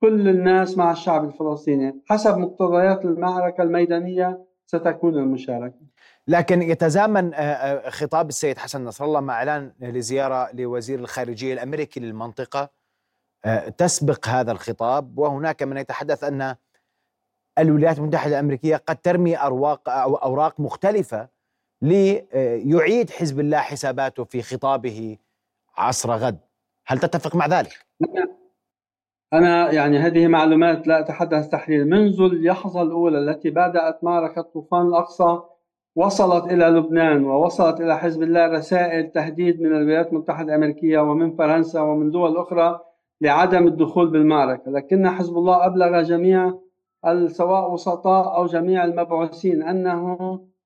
كل 0.00 0.28
الناس 0.28 0.78
مع 0.78 0.90
الشعب 0.90 1.24
الفلسطيني. 1.24 2.02
حسب 2.06 2.38
مقتضيات 2.38 3.04
المعركة 3.04 3.62
الميدانية 3.62 4.46
ستكون 4.66 5.14
المشاركة. 5.14 5.80
لكن 6.28 6.62
يتزامن 6.62 7.34
آه، 7.34 7.38
آه، 7.38 7.90
خطاب 7.90 8.28
السيد 8.28 8.58
حسن 8.58 8.84
نصر 8.84 9.04
الله 9.04 9.20
مع 9.20 9.34
إعلان 9.34 9.72
لزيارة 9.80 10.50
لوزير 10.54 10.98
الخارجية 10.98 11.52
الأمريكي 11.52 12.00
للمنطقة 12.00 12.70
آه، 13.44 13.68
تسبق 13.68 14.28
هذا 14.28 14.52
الخطاب. 14.52 15.18
وهناك 15.18 15.62
من 15.62 15.76
يتحدث 15.76 16.24
أن 16.24 16.56
الولايات 17.58 17.98
المتحدة 17.98 18.34
الأمريكية 18.34 18.76
قد 18.76 18.96
ترمي 18.96 19.38
أرواق 19.38 19.88
أو 19.88 20.16
أوراق 20.16 20.60
مختلفة 20.60 21.28
ليعيد 21.82 23.10
حزب 23.10 23.40
الله 23.40 23.58
حساباته 23.58 24.24
في 24.24 24.42
خطابه 24.42 25.16
عصر 25.76 26.12
غد. 26.12 26.38
هل 26.86 26.98
تتفق 26.98 27.36
مع 27.36 27.46
ذلك؟ 27.46 27.86
أنا 29.32 29.72
يعني 29.72 29.98
هذه 29.98 30.26
معلومات 30.26 30.86
لا 30.86 31.00
أتحدث 31.00 31.48
تحليل. 31.48 31.90
منذ 31.90 32.20
اللحظة 32.20 32.82
الأولى 32.82 33.18
التي 33.18 33.50
بدأت 33.50 34.04
معركة 34.04 34.42
طوفان 34.42 34.86
الأقصى 34.86 35.38
وصلت 35.96 36.52
إلى 36.52 36.64
لبنان 36.64 37.24
ووصلت 37.24 37.80
إلى 37.80 37.98
حزب 37.98 38.22
الله 38.22 38.46
رسائل 38.46 39.10
تهديد 39.10 39.60
من 39.60 39.66
الولايات 39.66 40.12
المتحدة 40.12 40.48
الأمريكية 40.54 40.98
ومن 40.98 41.36
فرنسا 41.36 41.80
ومن 41.80 42.10
دول 42.10 42.36
أخرى 42.36 42.80
لعدم 43.20 43.66
الدخول 43.66 44.10
بالمعركة. 44.10 44.70
لكن 44.70 45.08
حزب 45.08 45.36
الله 45.36 45.66
أبلغ 45.66 46.02
جميع 46.02 46.54
سواء 47.26 47.72
وسطاء 47.72 48.36
أو 48.36 48.46
جميع 48.46 48.84
المبعوثين 48.84 49.62
أنه 49.62 50.16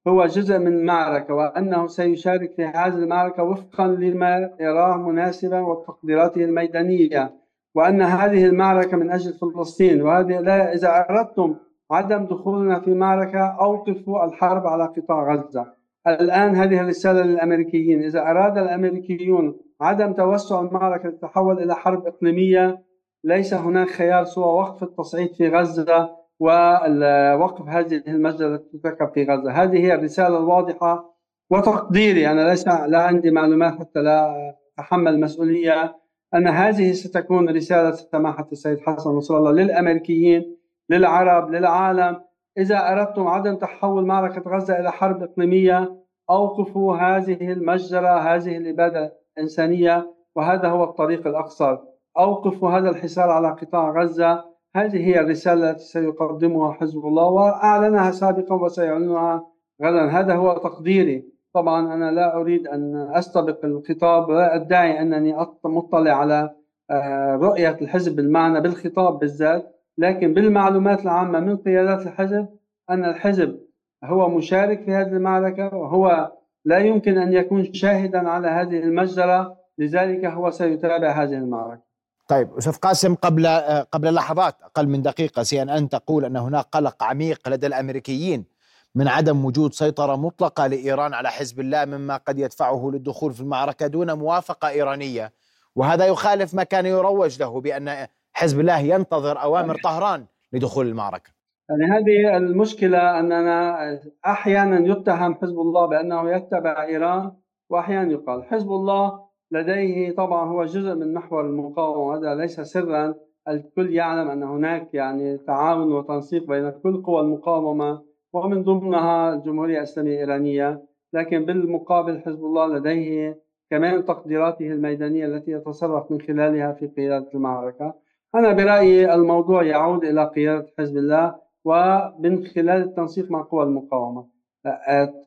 هو 0.08 0.26
جزء 0.26 0.58
من 0.58 0.84
معركة 0.84 1.34
وأنه 1.34 1.86
سيشارك 1.86 2.52
في 2.52 2.64
هذه 2.64 2.94
المعركة 2.94 3.42
وفقا 3.42 3.86
لما 3.86 4.50
يراه 4.60 4.96
مناسبا 4.96 5.60
وتقديراته 5.60 6.44
الميدانية. 6.44 7.40
وأن 7.74 8.02
هذه 8.02 8.46
المعركة 8.46 8.96
من 8.96 9.10
أجل 9.10 9.32
فلسطين 9.32 10.02
وهذه 10.02 10.40
لا 10.40 10.74
إذا 10.74 11.06
أردتم 11.10 11.56
عدم 11.90 12.26
دخولنا 12.26 12.80
في 12.80 12.94
معركة 12.94 13.40
أوقفوا 13.40 14.24
الحرب 14.24 14.66
على 14.66 14.84
قطاع 14.84 15.34
غزة. 15.34 15.66
الآن 16.06 16.56
هذه 16.56 16.80
الرسالة 16.80 17.22
للأمريكيين. 17.22 18.02
إذا 18.02 18.20
أراد 18.20 18.58
الأمريكيون 18.58 19.56
عدم 19.80 20.12
توسع 20.12 20.60
المعركة 20.60 21.08
لتتحول 21.08 21.62
إلى 21.62 21.74
حرب 21.74 22.06
إقليمية 22.06 22.82
ليس 23.24 23.54
هناك 23.54 23.88
خيار 23.88 24.24
سوى 24.24 24.44
وقف 24.44 24.82
التصعيد 24.82 25.34
في 25.34 25.48
غزة 25.48 26.10
ووقف 26.40 27.68
هذه 27.68 28.02
المجزرة 28.08 28.54
التي 28.54 28.78
ترتكب 28.78 29.12
في 29.14 29.24
غزة. 29.24 29.52
هذه 29.52 29.78
هي 29.78 29.94
الرسالة 29.94 30.38
الواضحة 30.38 31.16
وتقديري. 31.50 32.30
أنا 32.30 32.50
ليس 32.50 32.68
لا 32.68 33.02
عندي 33.02 33.30
معلومات 33.30 33.78
حتى 33.78 34.00
لا 34.00 34.34
أتحمل 34.78 35.20
مسؤولية. 35.20 35.99
أن 36.34 36.48
هذه 36.48 36.92
ستكون 36.92 37.48
رسالة 37.48 37.90
سماحة 37.90 38.46
السيد 38.52 38.80
حسن 38.80 39.10
نصر 39.10 39.36
الله 39.36 39.52
للأمريكيين 39.52 40.56
للعرب 40.90 41.50
للعالم. 41.50 42.20
إذا 42.58 42.92
أردتم 42.92 43.26
عدم 43.26 43.56
تحول 43.56 44.06
معركة 44.06 44.50
غزة 44.50 44.80
إلى 44.80 44.92
حرب 44.92 45.22
إقليمية 45.22 45.96
أوقفوا 46.30 46.96
هذه 46.96 47.52
المجزرة 47.52 48.18
هذه 48.18 48.56
الإبادة 48.56 49.12
الإنسانية 49.36 50.14
وهذا 50.36 50.68
هو 50.68 50.84
الطريق 50.84 51.26
الأقصر 51.26 51.78
أوقفوا 52.18 52.70
هذا 52.70 52.90
الحصار 52.90 53.30
على 53.30 53.48
قطاع 53.48 53.90
غزة. 53.90 54.44
هذه 54.76 55.06
هي 55.06 55.20
الرسالة 55.20 55.70
التي 55.70 55.84
سيقدمها 55.84 56.72
حزب 56.72 57.06
الله 57.06 57.24
وأعلنها 57.24 58.10
سابقا 58.10 58.54
وسيعلنها 58.54 59.46
غدا. 59.82 60.06
هذا 60.06 60.34
هو 60.34 60.58
تقديري. 60.58 61.24
طبعا 61.52 61.94
أنا 61.94 62.10
لا 62.10 62.36
أريد 62.36 62.66
أن 62.66 63.10
أستبق 63.14 63.64
الخطاب 63.64 64.28
ولا 64.28 64.54
أدعي 64.54 65.02
أنني 65.02 65.36
مطلع 65.64 66.12
على 66.12 66.54
آه، 66.90 67.36
رؤية 67.36 67.78
الحزب 67.82 68.16
بالمعنى 68.16 68.60
بالخطاب 68.60 69.18
بالذات 69.18 69.76
لكن 69.98 70.34
بالمعلومات 70.34 71.02
العامة 71.02 71.40
من 71.40 71.56
قيادات 71.56 72.06
الحزب 72.06 72.48
أن 72.90 73.04
الحزب 73.04 73.60
هو 74.04 74.28
مشارك 74.28 74.82
في 74.84 74.90
هذه 74.90 75.08
المعركة 75.08 75.74
وهو 75.74 76.32
لا 76.64 76.78
يمكن 76.78 77.18
أن 77.18 77.32
يكون 77.32 77.72
شاهدا 77.72 78.28
على 78.28 78.48
هذه 78.48 78.78
المجزرة 78.78 79.56
لذلك 79.78 80.24
هو 80.24 80.50
سيتابع 80.50 81.10
هذه 81.10 81.34
المعركة. 81.34 81.82
طيب 82.28 82.48
أستاذ 82.58 82.72
قاسم 82.72 83.14
قبل 83.14 83.46
قبل 83.92 84.14
لحظات 84.14 84.56
أقل 84.62 84.88
من 84.88 85.02
دقيقة 85.02 85.42
سي 85.42 85.62
إن 85.62 85.68
إن 85.68 85.88
تقول 85.88 86.24
أن 86.24 86.36
هناك 86.36 86.64
قلق 86.72 87.02
عميق 87.02 87.48
لدى 87.48 87.66
الأمريكيين. 87.66 88.44
من 88.94 89.08
عدم 89.08 89.44
وجود 89.44 89.72
سيطرة 89.72 90.16
مطلقة 90.16 90.66
لإيران 90.66 91.14
على 91.14 91.28
حزب 91.28 91.60
الله 91.60 91.84
مما 91.84 92.16
قد 92.16 92.38
يدفعه 92.38 92.90
للدخول 92.92 93.32
في 93.32 93.40
المعركة 93.40 93.86
دون 93.86 94.12
موافقة 94.12 94.68
إيرانية. 94.68 95.32
وهذا 95.76 96.06
يخالف 96.06 96.54
ما 96.54 96.64
كان 96.64 96.86
يروج 96.86 97.40
له 97.40 97.60
بأن 97.60 98.06
حزب 98.32 98.60
الله 98.60 98.78
ينتظر 98.78 99.42
أوامر 99.42 99.76
طهران 99.84 100.26
لدخول 100.52 100.86
المعركة. 100.86 101.30
يعني 101.68 101.92
هذه 101.92 102.36
المشكلة 102.36 103.20
أننا 103.20 103.78
أحيانا 104.26 104.88
يتهم 104.92 105.34
حزب 105.34 105.60
الله 105.60 105.86
بأنه 105.86 106.30
يتبع 106.30 106.82
إيران 106.82 107.32
وأحيانا 107.70 108.12
يقال 108.12 108.44
حزب 108.44 108.68
الله 108.68 109.20
لديه 109.50 110.14
طبعا 110.14 110.48
هو 110.48 110.64
جزء 110.64 110.94
من 110.94 111.14
محور 111.14 111.46
المقاومة 111.46 112.18
هذا 112.18 112.34
ليس 112.34 112.60
سرا. 112.60 113.14
الكل 113.48 113.94
يعلم 113.94 114.30
أن 114.30 114.42
هناك 114.42 114.94
يعني 114.94 115.38
تعاون 115.38 115.92
وتنسيق 115.92 116.46
بين 116.46 116.70
كل 116.70 117.02
قوى 117.02 117.20
المقاومة 117.20 118.09
ومن 118.32 118.62
ضمنها 118.62 119.34
الجمهوريه 119.34 119.78
الاسلاميه 119.78 120.24
الايرانيه 120.24 120.82
لكن 121.12 121.44
بالمقابل 121.44 122.20
حزب 122.20 122.44
الله 122.44 122.66
لديه 122.66 123.38
كمان 123.70 124.04
تقديراته 124.04 124.66
الميدانية 124.66 125.26
التي 125.26 125.50
يتصرف 125.50 126.12
من 126.12 126.20
خلالها 126.20 126.72
في 126.72 126.86
قيادة 126.86 127.26
المعركة. 127.34 127.94
أنا 128.34 128.52
برأيي 128.52 129.14
الموضوع 129.14 129.62
يعود 129.62 130.04
إلى 130.04 130.24
قيادة 130.24 130.66
حزب 130.78 130.96
الله 130.96 131.34
ومن 131.64 132.44
خلال 132.44 132.82
التنسيق 132.82 133.30
مع 133.30 133.42
قوى 133.42 133.62
المقاومة. 133.62 134.26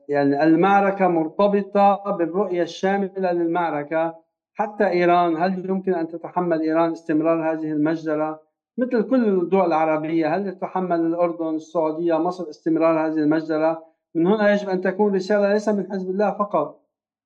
يعني 0.10 0.44
المعركة 0.44 1.08
مرتبطة 1.08 2.16
بالرؤية 2.18 2.62
الشاملة 2.62 3.32
للمعركة. 3.32 4.16
حتى 4.54 4.88
إيران 4.88 5.38
هل 5.38 5.70
يمكن 5.70 5.94
أن 5.94 6.08
تتحمل 6.08 6.62
إيران 6.62 6.92
استمرار 6.92 7.52
هذه 7.52 7.72
المجزرة؟ 7.72 8.40
مثل 8.78 9.10
كل 9.10 9.26
الدول 9.26 9.66
العربية 9.66 10.36
هل 10.36 10.56
تتحمل 10.56 11.00
الأردن 11.00 11.56
السعودية 11.56 12.18
مصر 12.18 12.50
استمرار 12.50 13.08
هذه 13.08 13.18
المجزرة؟ 13.18 13.84
من 14.16 14.28
هنا 14.28 14.54
يجب 14.54 14.70
أن 14.70 14.82
تكون 14.82 15.16
رسالة 15.16 15.54
ليس 15.54 15.70
من 15.70 15.92
حزب 15.92 16.10
الله 16.10 16.32
فقط. 16.32 16.82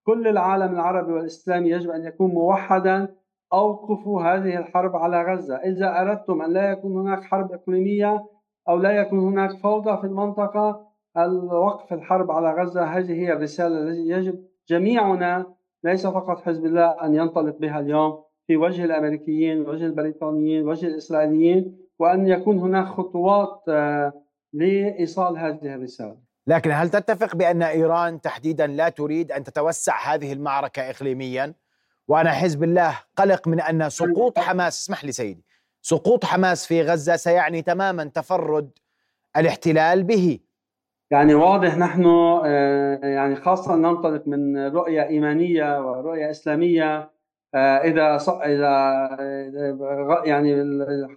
كل 0.06 0.28
العالم 0.28 0.74
العربي 0.74 1.12
والإسلامي 1.14 1.70
يجب 1.70 1.90
أن 1.90 2.06
يكون 2.06 2.32
موحدا 2.32 3.16
أوقفوا 3.54 4.22
هذه 4.22 4.58
الحرب 4.58 4.96
على 4.96 5.24
غزة. 5.24 5.56
إذا 5.56 6.02
أردتم 6.02 6.42
أن 6.42 6.54
لا 6.54 6.72
يكون 6.72 6.92
هناك 6.92 7.24
حرب 7.24 7.52
إقليمية 7.52 8.26
أو 8.70 8.78
لا 8.78 8.92
يكون 8.92 9.20
هناك 9.20 9.58
فوضى 9.64 9.98
في 9.98 10.08
المنطقة 10.08 10.88
الوقف 11.18 11.94
الحرب 11.94 12.32
على 12.32 12.54
غزة 12.62 12.84
هذه 12.84 13.14
هي 13.14 13.34
الرسالة 13.34 13.80
التي 13.80 14.10
يجب 14.10 14.44
جميعنا 14.70 15.46
ليس 15.84 16.08
فقط 16.08 16.40
حزب 16.40 16.66
الله 16.66 17.06
أن 17.06 17.16
ينطلق 17.16 17.58
بها 17.58 17.80
اليوم. 17.80 18.27
في 18.48 18.58
وجه 18.58 18.86
الأمريكيين 18.86 19.62
وجه 19.62 19.86
البريطانيين 19.86 20.68
وجه 20.68 20.88
الإسرائيليين 20.88 21.78
وأن 22.00 22.28
يكون 22.28 22.60
هناك 22.60 22.86
خطوات 22.86 23.64
آه، 23.70 24.14
لإيصال 24.54 25.38
هذه 25.38 25.76
الرسالة. 25.76 26.18
لكن 26.48 26.72
هل 26.72 26.90
تتفق 26.90 27.36
بأن 27.36 27.64
إيران 27.64 28.22
تحديدا 28.22 28.68
لا 28.68 28.90
تريد 28.90 29.32
أن 29.32 29.44
تتوسع 29.44 30.14
هذه 30.14 30.34
المعركة 30.34 30.90
إقليميا؟ 30.90 31.54
وأن 32.08 32.30
حزب 32.30 32.64
الله 32.64 33.00
قلق 33.16 33.48
من 33.48 33.62
أن 33.62 33.90
سقوط 33.90 34.40
حماس 34.40 34.80
اسمح 34.82 35.06
لي 35.06 35.12
سيدي 35.12 35.46
سقوط 35.82 36.26
حماس 36.26 36.66
في 36.66 36.82
غزة 36.82 37.16
سيعني 37.16 37.62
تماما 37.62 38.04
تفرد 38.04 38.70
الاحتلال 39.38 40.04
به. 40.04 40.40
يعني 41.12 41.34
واضح 41.34 41.78
نحن 41.78 42.06
آه، 42.06 43.00
يعني 43.04 43.36
خاصة 43.36 43.76
ننطلق 43.76 44.28
من 44.28 44.68
رؤية 44.68 45.04
إيمانية 45.04 45.82
ورؤية 45.82 46.30
إسلامية 46.32 47.17
آه، 47.56 47.78
إذا 47.78 48.16
إذا 48.46 48.68
آه، 49.20 50.22
يعني 50.26 50.66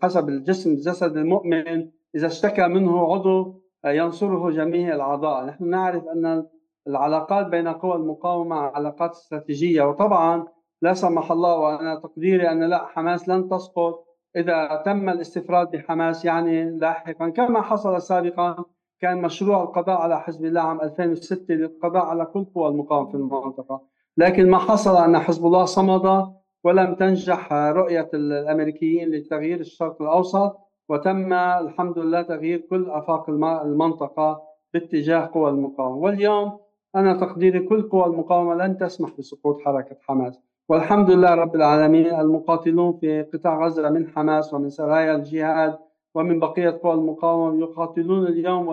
حسب 0.02 0.28
الجسم 0.28 0.74
جسد 0.74 1.16
المؤمن 1.16 1.90
إذا 2.14 2.26
اشتكى 2.26 2.68
منه 2.68 3.12
عضو 3.12 3.62
ينصره 3.86 4.50
جميع 4.50 4.94
الأعضاء. 4.94 5.44
نحن 5.46 5.70
نعرف 5.70 6.04
أن 6.04 6.46
العلاقات 6.88 7.46
بين 7.46 7.68
قوى 7.68 7.94
المقاومة 7.94 8.56
علاقات 8.56 9.10
استراتيجية 9.10 9.82
وطبعا 9.82 10.46
لا 10.82 10.92
سمح 10.92 11.32
الله 11.32 11.58
وأنا 11.58 11.94
تقديري 11.94 12.50
أن 12.50 12.62
لا 12.64 12.86
حماس 12.86 13.28
لن 13.28 13.48
تسقط. 13.48 14.04
إذا 14.36 14.82
تم 14.86 15.08
الاستفراد 15.08 15.70
بحماس 15.70 16.24
يعني 16.24 16.70
لاحقا 16.70 17.28
كما 17.28 17.62
حصل 17.62 18.02
سابقا 18.02 18.64
كان 19.00 19.22
مشروع 19.22 19.62
القضاء 19.62 20.00
على 20.00 20.20
حزب 20.20 20.44
الله 20.44 20.60
عام 20.60 20.80
2006 20.80 21.54
للقضاء 21.54 22.04
على 22.04 22.26
كل 22.26 22.44
قوى 22.54 22.68
المقاومة 22.68 23.08
في 23.08 23.14
المنطقة. 23.14 23.82
لكن 24.20 24.50
ما 24.50 24.58
حصل 24.58 24.96
أن 24.96 25.18
حزب 25.18 25.46
الله 25.46 25.64
صمد 25.64 26.32
ولم 26.64 26.94
تنجح 26.94 27.52
رؤية 27.52 28.10
الأمريكيين 28.14 29.10
لتغيير 29.10 29.60
الشرق 29.60 30.02
الأوسط 30.02 30.56
وتم 30.88 31.32
الحمد 31.32 31.98
لله 31.98 32.22
تغيير 32.22 32.58
كل 32.70 32.90
آفاق 32.90 33.30
المنطقة 33.64 34.42
باتجاه 34.74 35.30
قوى 35.34 35.50
المقاومة. 35.50 35.96
واليوم 35.96 36.58
أنا 36.96 37.14
تقديري 37.20 37.60
كل 37.60 37.82
قوى 37.82 38.06
المقاومة 38.06 38.54
لن 38.54 38.76
تسمح 38.76 39.10
بسقوط 39.18 39.60
حركة 39.60 39.96
حماس. 40.00 40.40
والحمد 40.68 41.10
لله 41.10 41.34
رب 41.34 41.54
العالمين 41.54 42.06
المقاتلون 42.06 42.98
في 43.00 43.22
قطاع 43.22 43.64
غزة 43.64 43.90
من 43.90 44.08
حماس 44.08 44.54
ومن 44.54 44.68
سرايا 44.70 45.14
الجهاد 45.14 45.78
ومن 46.14 46.40
بقية 46.40 46.80
قوى 46.82 46.94
المقاومة 46.94 47.60
يقاتلون 47.60 48.26
اليوم 48.26 48.68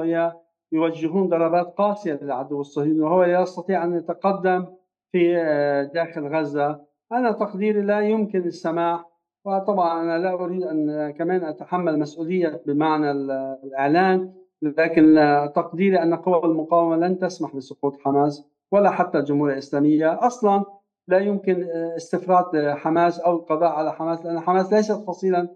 ويوجهون 0.72 1.30
ضربات 1.30 1.68
قاسية 1.78 2.20
للعدو 2.22 2.62
الصهيوني 2.62 3.00
وهو 3.02 3.24
يستطيع 3.24 3.84
أن 3.84 3.98
يتقدم 3.98 4.66
في 5.12 5.38
آه، 5.38 5.84
داخل 5.84 6.28
غزة. 6.28 6.80
أنا 7.12 7.32
تقديري 7.32 7.82
لا 7.82 8.00
يمكن 8.00 8.40
السماح 8.40 9.06
وطبعا 9.46 10.02
أنا 10.04 10.18
لا 10.18 10.34
أريد 10.34 10.64
أن 10.64 11.12
كمان 11.12 11.44
أتحمل 11.44 12.00
مسؤولية 12.00 12.62
بمعنى 12.66 13.12
الإعلان 13.12 14.34
لكن 14.62 15.16
تقديري 15.56 16.04
أن 16.04 16.16
قوى 16.16 16.52
المقاومة 16.52 16.96
لن 16.96 17.20
تسمح 17.20 17.56
بسقوط 17.56 17.98
حماس 18.00 18.44
ولا 18.72 18.90
حتى 18.92 19.18
الجمهوريه 19.18 19.54
الاسلاميه 19.54 20.28
أصلا 20.28 20.64
لا 21.08 21.20
يمكن 21.20 21.64
استفراد 21.74 22.70
حماس 22.70 23.20
أو 23.20 23.36
القضاء 23.36 23.70
على 23.72 23.94
حماس 23.94 24.26
لأن 24.26 24.40
حماس 24.40 24.74
ليست 24.74 25.04
فصيلا 25.08 25.50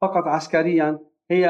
فقط 0.00 0.26
عسكريا 0.26 0.98
هي 1.30 1.48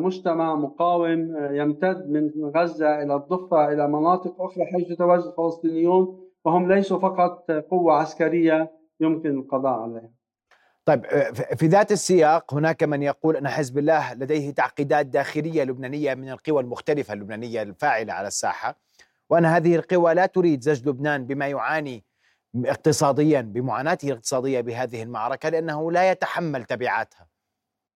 مجتمع 0.00 0.54
مقاوم 0.54 1.36
يمتد 1.50 2.10
من 2.10 2.30
غزة 2.56 3.02
إلى 3.02 3.14
الضفة 3.14 3.72
إلى 3.72 3.88
مناطق 3.88 4.42
أخرى 4.42 4.64
حيث 4.64 4.90
يتواجد 4.90 5.24
الفلسطينيون 5.24 6.29
وهم 6.44 6.72
ليسوا 6.72 6.98
فقط 6.98 7.50
قوة 7.50 7.94
عسكرية 7.94 8.72
يمكن 9.00 9.30
القضاء 9.30 9.80
عليها. 9.80 10.10
طيب 10.84 11.06
في 11.56 11.66
ذات 11.66 11.92
السياق 11.92 12.54
هناك 12.54 12.82
من 12.82 13.02
يقول 13.02 13.36
أن 13.36 13.48
حزب 13.48 13.78
الله 13.78 14.14
لديه 14.14 14.50
تعقيدات 14.50 15.06
داخلية 15.06 15.64
لبنانية 15.64 16.14
من 16.14 16.30
القوى 16.30 16.62
المختلفة 16.62 17.14
اللبنانية 17.14 17.62
الفاعلة 17.62 18.12
على 18.12 18.28
الساحة 18.28 18.78
وأن 19.30 19.44
هذه 19.44 19.76
القوى 19.76 20.14
لا 20.14 20.26
تريد 20.26 20.62
زج 20.62 20.88
لبنان 20.88 21.26
بما 21.26 21.48
يعاني 21.48 22.04
اقتصاديا 22.66 23.40
بمعاناته 23.40 24.08
الاقتصادية 24.08 24.60
بهذه 24.60 25.02
المعركة 25.02 25.48
لأنه 25.48 25.92
لا 25.92 26.10
يتحمل 26.10 26.64
تبعاتها. 26.64 27.26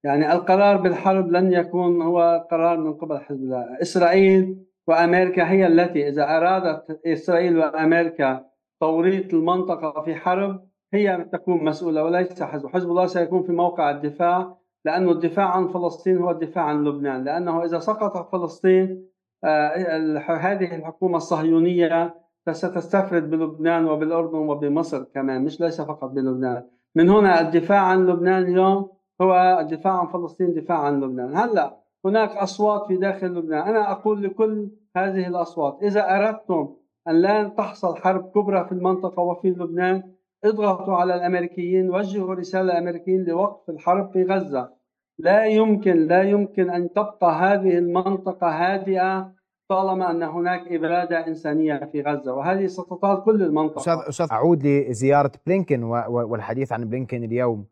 يعني 0.04 0.32
القرار 0.32 0.76
بالحرب 0.76 1.28
لن 1.28 1.52
يكون 1.52 2.02
هو 2.02 2.46
قرار 2.50 2.78
من 2.78 2.94
قبل 2.94 3.18
حزب 3.18 3.40
الله، 3.40 3.82
إسرائيل 3.82 4.64
وأمريكا 4.86 5.50
هي 5.50 5.66
التي 5.66 6.08
إذا 6.08 6.36
أرادت 6.36 7.00
إسرائيل 7.06 7.58
وأمريكا 7.58 8.44
توريط 8.80 9.34
المنطقة 9.34 10.02
في 10.02 10.14
حرب 10.14 10.64
هي 10.94 11.28
تكون 11.32 11.64
مسؤولة 11.64 12.04
وليس 12.04 12.42
حزب، 12.42 12.68
حزب 12.68 12.90
الله 12.90 13.06
سيكون 13.06 13.42
في 13.42 13.52
موقع 13.52 13.90
الدفاع 13.90 14.56
لأنه 14.84 15.10
الدفاع 15.10 15.46
عن 15.46 15.68
فلسطين 15.68 16.18
هو 16.18 16.30
الدفاع 16.30 16.64
عن 16.64 16.84
لبنان، 16.84 17.24
لأنه 17.24 17.64
إذا 17.64 17.78
سقطت 17.78 18.32
فلسطين 18.32 19.06
آه 19.44 20.18
هذه 20.18 20.76
الحكومة 20.76 21.16
الصهيونية 21.16 22.14
ستستفرد 22.50 23.30
بلبنان 23.30 23.88
وبالأردن 23.88 24.38
وبمصر 24.38 25.04
كمان 25.04 25.44
مش 25.44 25.60
ليس 25.60 25.80
فقط 25.80 26.10
بلبنان، 26.10 26.62
من 26.96 27.08
هنا 27.08 27.40
الدفاع 27.40 27.80
عن 27.80 28.06
لبنان 28.06 28.42
اليوم 28.42 28.90
هو 29.20 29.58
الدفاع 29.60 29.98
عن 29.98 30.06
فلسطين 30.06 30.54
دفاع 30.54 30.78
عن 30.78 31.00
لبنان، 31.00 31.36
هلأ 31.36 31.83
هناك 32.04 32.30
أصوات 32.30 32.86
في 32.86 32.96
داخل 32.96 33.26
لبنان، 33.26 33.68
أنا 33.68 33.92
أقول 33.92 34.22
لكل 34.22 34.70
هذه 34.96 35.26
الأصوات 35.26 35.78
إذا 35.82 36.16
أردتم 36.16 36.74
أن 37.08 37.14
لا 37.14 37.48
تحصل 37.48 37.96
حرب 37.96 38.30
كبرى 38.34 38.64
في 38.64 38.72
المنطقة 38.72 39.22
وفي 39.22 39.48
لبنان 39.48 40.02
اضغطوا 40.44 40.94
على 40.94 41.14
الأمريكيين 41.14 41.90
وجهوا 41.90 42.34
رسالة 42.34 42.62
للامريكيين 42.62 43.24
لوقف 43.24 43.70
الحرب 43.70 44.12
في 44.12 44.22
غزة. 44.22 44.72
لا 45.18 45.46
يمكن 45.46 45.96
لا 45.96 46.22
يمكن 46.22 46.70
أن 46.70 46.92
تبقى 46.92 47.32
هذه 47.32 47.78
المنطقة 47.78 48.48
هادئة 48.48 49.32
طالما 49.68 50.10
أن 50.10 50.22
هناك 50.22 50.72
إبادة 50.72 51.26
إنسانية 51.26 51.88
في 51.92 52.02
غزة 52.02 52.34
وهذه 52.34 52.66
ستطال 52.66 53.24
كل 53.24 53.42
المنطقة. 53.42 53.80
أستاذ 53.80 54.08
أستاذ 54.08 54.26
أعود 54.32 54.66
لزيارة 54.66 55.32
بلينكن 55.46 55.82
والحديث 55.82 56.72
عن 56.72 56.84
بلينكن 56.84 57.24
اليوم 57.24 57.66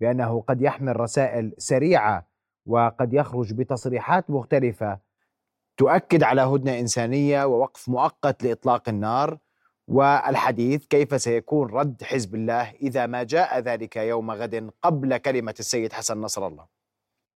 بأنه 0.00 0.40
قد 0.40 0.62
يحمل 0.62 1.00
رسائل 1.00 1.54
سريعة 1.58 2.31
وقد 2.66 3.14
يخرج 3.14 3.52
بتصريحات 3.54 4.30
مختلفة 4.30 4.98
تؤكد 5.76 6.22
على 6.22 6.42
هدنة 6.42 6.78
إنسانية 6.78 7.44
ووقف 7.44 7.88
مؤقت 7.88 8.44
لإطلاق 8.44 8.88
النار 8.88 9.38
والحديث 9.88 10.86
كيف 10.86 11.20
سيكون 11.20 11.70
رد 11.70 12.02
حزب 12.02 12.34
الله 12.34 12.70
إذا 12.70 13.06
ما 13.06 13.22
جاء 13.22 13.58
ذلك 13.58 13.96
يوم 13.96 14.30
غد 14.30 14.70
قبل 14.82 15.16
كلمة 15.16 15.54
السيد 15.58 15.92
حسن 15.92 16.20
نصر 16.20 16.46
الله. 16.46 16.66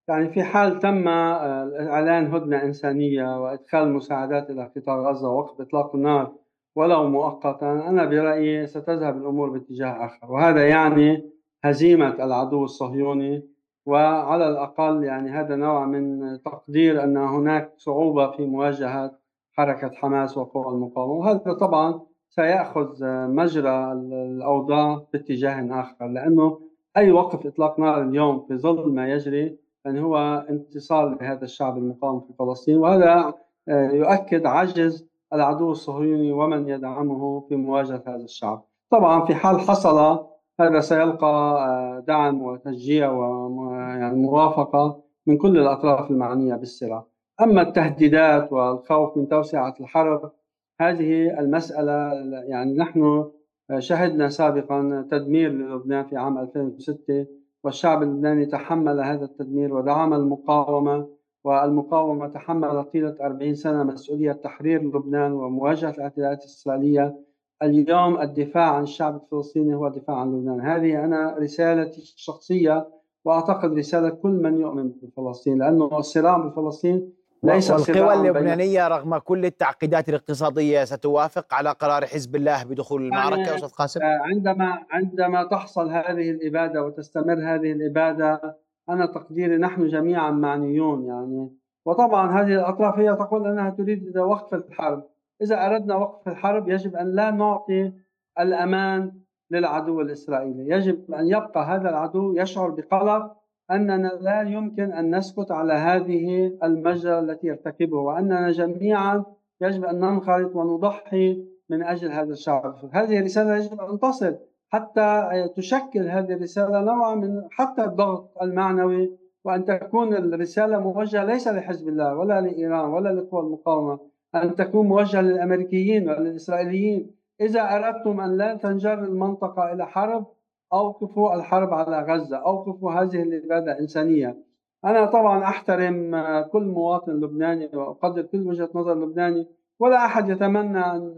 يعني 0.09 0.29
في 0.29 0.43
حال 0.43 0.79
تم 0.79 1.09
آه، 1.09 1.89
إعلان 1.91 2.35
هدنة 2.35 2.63
إنسانية 2.63 3.43
وإدخال 3.43 3.93
مساعدات 3.93 4.51
إلى 4.51 4.73
قطاع 4.77 4.97
غزة 4.97 5.29
ووقف 5.29 5.61
إطلاق 5.61 5.95
النار 5.95 6.33
ولو 6.77 7.09
مؤقتا 7.09 7.73
أنا 7.73 8.05
برأيي 8.05 8.67
ستذهب 8.67 9.17
الأمور 9.17 9.51
باتجاه 9.51 10.07
آخر 10.07 10.33
وهذا 10.33 10.69
يعني 10.69 11.31
هزيمة 11.65 12.25
العدو 12.25 12.65
الصهيوني 12.65 13.56
وعلى 13.87 14.49
الأقل 14.49 15.05
يعني 15.05 15.31
هذا 15.31 15.57
نوع 15.57 15.87
من 15.87 16.21
تقدير 16.43 17.05
أن 17.05 17.17
هناك 17.17 17.73
صعوبة 17.77 18.31
في 18.31 18.47
مواجهة 18.47 19.19
حركة 19.53 19.91
حماس 19.95 20.39
وقوى 20.39 20.75
المقاومة. 20.75 21.13
وهذا 21.13 21.53
طبعا 21.53 22.01
سيأخذ 22.29 23.05
مجرى 23.29 23.93
الأوضاع 23.93 25.03
باتجاه 25.13 25.81
آخر 25.81 26.07
لأنه 26.07 26.61
أي 26.97 27.13
وقف 27.13 27.47
إطلاق 27.47 27.81
نار 27.81 28.03
اليوم 28.03 28.45
في 28.49 28.57
ظل 28.57 28.95
ما 28.95 29.09
يجري 29.13 29.59
يعني 29.85 30.03
هو 30.03 30.47
انتصار 30.51 31.19
لهذا 31.21 31.45
الشعب 31.45 31.79
المقاوم 31.79 32.21
في 32.21 32.33
فلسطين. 32.39 32.79
وهذا 32.79 33.35
آه، 33.69 33.91
يؤكد 33.91 34.47
عجز 34.47 35.09
العدو 35.33 35.71
الصهيوني 35.71 36.33
ومن 36.33 36.69
يدعمه 36.69 37.41
في 37.41 37.57
مواجهة 37.57 38.03
هذا 38.07 38.25
الشعب. 38.25 38.65
طبعا 38.91 39.25
في 39.25 39.35
حال 39.35 39.61
حصل 39.61 40.27
هذا 40.61 40.81
سيلقى 40.81 41.27
آه، 41.27 42.05
دعم 42.07 42.43
وتشجيع 42.43 43.11
وموافقة 43.11 44.79
يعني 44.79 45.03
من 45.27 45.39
كل 45.39 45.59
الأطراف 45.59 46.11
المعنية 46.11 46.55
بالصراع 46.55 47.07
أما 47.41 47.63
التهديدات 47.63 48.53
والخوف 48.53 49.17
من 49.17 49.29
توسعة 49.29 49.75
الحرب 49.81 50.33
هذه 50.81 51.41
المسألة 51.41 52.13
يعني 52.49 52.75
نحن 52.75 53.31
شهدنا 53.79 54.29
سابقا 54.29 55.09
تدمير 55.11 55.53
للبنان 55.53 56.07
في 56.07 56.17
عام 56.17 56.39
2006 56.39 57.27
والشعب 57.65 58.03
اللبناني 58.03 58.47
تحمل 58.47 59.01
هذا 59.01 59.25
التدمير 59.25 59.75
ودعم 59.75 60.15
المقاومة 60.15 61.09
والمقاومة 61.45 62.29
تحملت 62.29 62.93
طيلة 62.93 63.17
40 63.21 63.55
سنة 63.55 63.83
مسؤولية 63.83 64.33
تحرير 64.33 64.83
لبنان 64.83 65.33
ومواجهة 65.33 65.91
الاعتداءات 65.91 66.39
الإسرائيلية 66.39 67.26
اليوم 67.63 68.21
الدفاع 68.21 68.71
عن 68.71 68.83
الشعب 68.83 69.17
الفلسطيني 69.17 69.75
هو 69.75 69.87
الدفاع 69.87 70.17
عن 70.17 70.29
لبنان. 70.29 70.61
هذه 70.61 71.05
أنا 71.05 71.37
رسالتي 71.39 71.99
الشخصية 71.99 72.89
وأعتقد 73.25 73.73
رسالة 73.79 74.11
كل 74.11 74.43
من 74.43 74.61
يؤمن 74.61 74.93
بفلسطين 75.03 75.59
لأنه 75.59 75.99
الصراع 75.99 76.39
بفلسطين 76.39 77.13
ليس 77.43 77.71
والقوى 77.71 78.15
اللبنانية 78.15 78.89
رغم 78.89 79.19
كل 79.19 79.45
التعقيدات 79.45 80.09
الاقتصادية 80.09 80.85
ستوافق 80.85 81.55
على 81.55 81.71
قرار 81.71 82.07
حزب 82.07 82.37
الله 82.37 82.65
بدخول 82.65 83.03
المعركة 83.03 83.41
يعني 83.41 83.55
أستاذ 83.55 83.69
قاسم؟ 83.69 84.01
آه، 84.03 84.21
عندما 84.23 84.79
عندما 84.91 85.45
تحصل 85.45 85.91
هذه 85.91 86.31
الإبادة 86.31 86.85
وتستمر 86.85 87.35
هذه 87.35 87.73
الإبادة 87.73 88.57
أنا 88.91 89.07
تقديري 89.07 89.57
نحن 89.57 89.89
جميعا 89.89 90.31
معنيون 90.31 91.05
يعني. 91.05 91.51
وطبعا 91.87 92.41
هذه 92.41 92.55
الأطراف 92.55 92.99
هي 92.99 93.15
تقول 93.15 93.47
أنها 93.47 93.71
تريد 93.71 94.19
وقف 94.19 94.55
الحرب. 94.55 95.05
إذا 95.43 95.67
أردنا 95.67 95.97
وقف 95.97 96.29
الحرب 96.29 96.69
يجب 96.69 96.97
أن 96.97 97.15
لا 97.15 97.31
نعطي 97.31 97.93
الأمان 98.41 99.13
للعدو 99.51 100.01
الإسرائيلي. 100.01 100.69
يجب 100.69 101.13
أن 101.15 101.27
يبقى 101.27 101.65
هذا 101.65 101.89
العدو 101.91 102.33
يشعر 102.37 102.71
بقلق 102.71 103.37
أننا 103.71 104.09
لا 104.21 104.43
يمكن 104.43 104.93
أن 104.93 105.17
نسكت 105.17 105.51
على 105.51 105.73
هذه 105.73 106.53
المجرى 106.63 107.19
التي 107.19 107.47
يرتكبه 107.47 107.99
وأننا 107.99 108.51
جميعا 108.51 109.25
يجب 109.61 109.85
أن 109.85 110.01
ننخرط 110.01 110.57
ونضحي 110.57 111.45
من 111.71 111.83
أجل 111.83 112.13
هذا 112.13 112.33
الشعب. 112.33 112.75
هذه 112.93 113.19
الرسالة 113.19 113.57
يجب 113.57 113.81
أن 113.81 113.99
تصل 113.99 114.37
حتى 114.69 115.31
تشكل 115.57 116.01
هذه 116.01 116.33
الرسالة 116.33 116.81
نوعا 116.81 117.15
من 117.15 117.43
حتى 117.51 117.85
الضغط 117.85 118.43
المعنوي 118.43 119.19
وأن 119.45 119.65
تكون 119.65 120.15
الرسالة 120.15 120.81
موجهة 120.81 121.25
ليس 121.25 121.49
لحزب 121.49 121.89
الله 121.89 122.17
ولا 122.17 122.41
لإيران 122.41 122.89
ولا 122.89 123.09
لقوى 123.09 123.41
المقاومة. 123.41 123.99
أن 124.43 124.55
تكون 124.55 124.87
موجهة 124.87 125.21
للأمريكيين 125.21 126.09
وللإسرائيليين. 126.09 127.11
إذا 127.41 127.63
أردتم 127.63 128.21
أن 128.21 128.37
لا 128.37 128.55
تنجر 128.55 128.95
المنطقة 129.05 129.73
إلى 129.73 129.87
حرب 129.87 130.27
أوقفوا 130.73 131.35
الحرب 131.35 131.75
على 131.75 132.03
غزة، 132.13 132.37
أوقفوا 132.37 132.93
هذه 132.93 133.23
الاباده 133.23 133.73
الإنسانية. 133.73 134.37
أنا 134.85 135.07
طبعا 135.07 135.45
أحترم 135.45 136.25
كل 136.53 136.65
مواطن 136.65 137.13
لبناني 137.13 137.71
وأقدر 137.75 138.23
كل 138.23 138.49
وجهة 138.49 138.69
نظر 138.75 138.95
لبناني 138.95 139.47
ولا 139.81 139.97
أحد 139.97 140.29
يتمنى 140.29 140.79
أن 140.79 141.17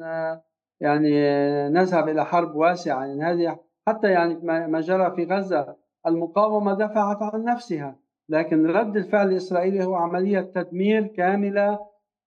يعني 0.81 1.11
نذهب 1.69 2.09
إلى 2.09 2.25
حرب 2.25 2.57
واسعة. 2.57 3.05
يعني 3.05 3.23
هذه 3.23 3.59
حتى 3.89 4.11
يعني 4.11 4.35
ما 4.67 4.81
جرى 4.81 5.11
في 5.11 5.25
غزة 5.25 5.77
المقاومة 6.07 6.75
دفعت 6.75 7.23
عن 7.23 7.45
نفسها. 7.45 7.97
لكن 8.29 8.67
رد 8.67 8.97
الفعل 8.97 9.29
الإسرائيلي 9.29 9.85
هو 9.85 9.95
عملية 9.95 10.41
تدمير 10.41 11.07
كاملة 11.07 11.79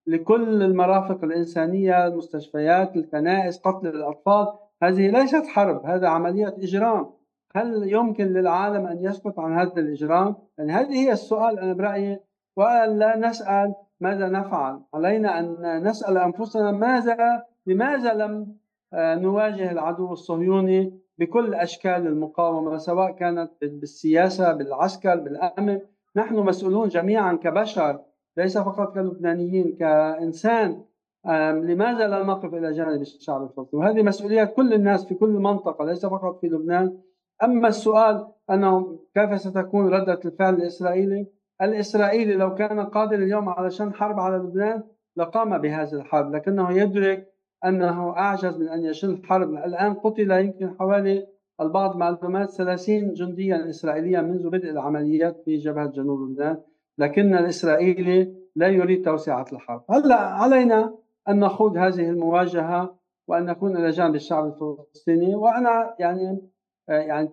لكل 0.08 0.64
المرافق 0.64 1.24
الإنسانية 1.24 2.08
المستشفيات 2.08 2.96
الكنائس 2.96 3.60
قتل 3.60 3.88
الأطفال. 3.88 4.48
هذه 4.84 5.12
ليست 5.12 5.48
حرب 5.48 5.86
هذا 5.86 6.08
عملية 6.08 6.48
إجرام. 6.48 7.10
هل 7.56 7.94
يمكن 7.94 8.26
للعالم 8.26 8.88
أن 8.88 9.04
يسكت 9.06 9.40
عن 9.40 9.60
هذا 9.60 9.82
الإجرام؟ 9.82 10.36
يعني 10.58 10.72
هذه 10.72 10.94
هي 10.94 11.12
السؤال 11.12 11.60
أنا 11.60 11.74
برأيي 11.74 12.20
وأن 12.58 13.00
لا 13.00 13.18
نسأل 13.18 13.76
ماذا 14.00 14.30
نفعل. 14.30 14.80
علينا 14.94 15.40
أن 15.40 15.84
نسأل 15.84 16.18
أنفسنا 16.18 16.72
ماذا 16.72 17.44
لماذا 17.68 18.14
لم 18.14 18.56
آه، 18.94 19.16
نواجه 19.16 19.72
العدو 19.72 20.14
الصهيوني 20.14 21.00
بكل 21.18 21.54
أشكال 21.54 22.08
المقاومة 22.08 22.78
سواء 22.78 23.12
كانت 23.12 23.52
بالسياسة 23.62 24.54
بالعسكر 24.54 25.16
بالأمن. 25.16 25.80
نحن 26.16 26.36
مسؤولون 26.36 26.88
جميعا 26.88 27.34
كبشر. 27.34 28.00
ليس 28.38 28.58
فقط 28.58 28.94
كلبنانيين 28.94 29.76
كإنسان 29.80 30.82
لماذا 31.64 32.08
لا 32.08 32.24
نقف 32.24 32.54
إلى 32.54 32.74
جانب 32.74 33.02
الشعب 33.02 33.44
الفلسطيني؟ 33.44 33.84
وهذه 33.84 34.04
مسؤوليات 34.04 34.54
كل 34.54 34.74
الناس 34.74 35.06
في 35.06 35.16
كل 35.16 35.30
منطقة 35.30 35.86
ليس 35.86 36.06
فقط 36.06 36.40
في 36.42 36.48
لبنان. 36.48 36.98
أما 37.44 37.68
السؤال 37.68 38.28
أنه 38.50 39.00
كيف 39.16 39.42
ستكون 39.42 39.94
ردة 39.94 40.20
الفعل 40.26 40.54
الإسرائيلي؟ 40.54 41.28
الإسرائيلي 41.62 42.34
لو 42.36 42.56
كان 42.56 42.80
قادر 42.80 43.16
اليوم 43.16 43.50
علشان 43.50 43.94
حرب 43.94 44.20
على 44.20 44.38
لبنان 44.38 44.84
لقام 45.18 45.58
بهذه 45.58 45.94
الحرب، 45.94 46.36
لكنه 46.36 46.72
يدرك 46.72 47.28
أنه 47.66 48.18
أعجز 48.18 48.58
من 48.58 48.68
أن 48.68 48.84
يشن 48.86 49.24
حرب، 49.24 49.54
الآن 49.54 49.94
قتل 49.94 50.32
يمكن 50.32 50.76
حوالي 50.80 51.28
البعض 51.62 51.96
معلومات 51.96 52.50
30 52.50 53.14
جنديا 53.14 53.70
اسرائيليا 53.70 54.22
منذ 54.22 54.50
بدء 54.50 54.70
العمليات 54.70 55.42
في 55.46 55.58
جبهة 55.58 55.86
جنوب 55.86 56.22
لبنان، 56.22 56.58
لكن 56.98 57.36
الإسرائيلي 57.36 58.34
لا 58.56 58.68
يريد 58.68 59.06
توسعة 59.06 59.46
الحرب. 59.54 59.84
هلا 59.90 60.16
علينا 60.16 60.96
أن 61.30 61.40
نخوض 61.40 61.78
هذه 61.78 62.10
المواجهة 62.10 62.96
وأن 63.28 63.46
نكون 63.46 63.78
إلى 63.78 63.90
جانب 63.90 64.16
الشعب 64.16 64.46
الفلسطيني 64.46 65.36
وأنا 65.36 65.96
يعني 66.00 66.52
يعني 66.88 67.30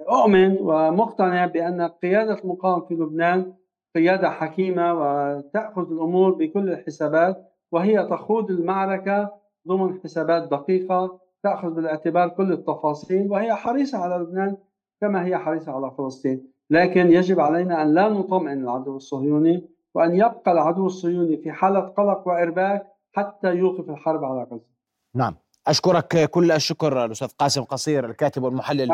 أؤمن 0.00 0.56
ومقتنع 0.60 1.46
بأن 1.46 1.82
قيادة 1.82 2.38
المقاومة 2.44 2.84
في 2.86 2.94
لبنان 2.94 3.54
قيادة 3.94 4.30
حكيمة 4.30 4.94
وتأخذ 4.94 5.92
الأمور 5.92 6.34
بكل 6.34 6.68
الحسابات 6.68 7.52
وهي 7.72 8.06
تخوض 8.06 8.50
المعركة 8.50 9.34
ضمن 9.68 10.00
حسابات 10.00 10.42
دقيقة 10.42 11.20
تأخذ 11.42 11.70
بالاعتبار 11.70 12.28
كل 12.28 12.52
التفاصيل 12.52 13.30
وهي 13.30 13.54
حريصة 13.54 13.98
على 13.98 14.14
لبنان 14.14 14.56
كما 15.00 15.24
هي 15.24 15.38
حريصة 15.38 15.72
على 15.72 15.90
فلسطين 15.98 16.51
لكن 16.72 17.12
يجب 17.12 17.40
علينا 17.40 17.82
أن 17.82 17.94
لا 17.94 18.08
نطمئن 18.08 18.62
العدو 18.62 18.96
الصهيوني 18.96 19.68
وأن 19.94 20.14
يبقى 20.14 20.52
العدو 20.52 20.86
الصهيوني 20.86 21.36
في 21.36 21.52
حالة 21.52 21.80
قلق 21.80 22.28
وإرباك 22.28 22.86
حتى 23.12 23.48
يوقف 23.48 23.90
الحرب 23.90 24.24
على 24.24 24.42
غزة. 24.42 24.72
نعم. 25.14 25.34
أشكرك 25.66 26.30
كل 26.30 26.52
الشكر 26.52 27.04
الأستاذ 27.04 27.28
قاسم 27.28 27.62
قصير 27.62 28.04
الكاتب 28.04 28.42
والمحلل 28.42 28.92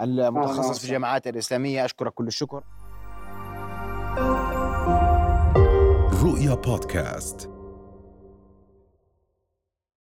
المتخصص 0.00 0.78
في 0.78 0.84
الجامعات 0.84 1.26
الإسلامية. 1.26 1.84
أشكرك 1.84 2.14
كل 2.14 2.26
الشكر. 2.26 2.62
رؤيا 6.24 6.54
بودكاست. 6.54 7.59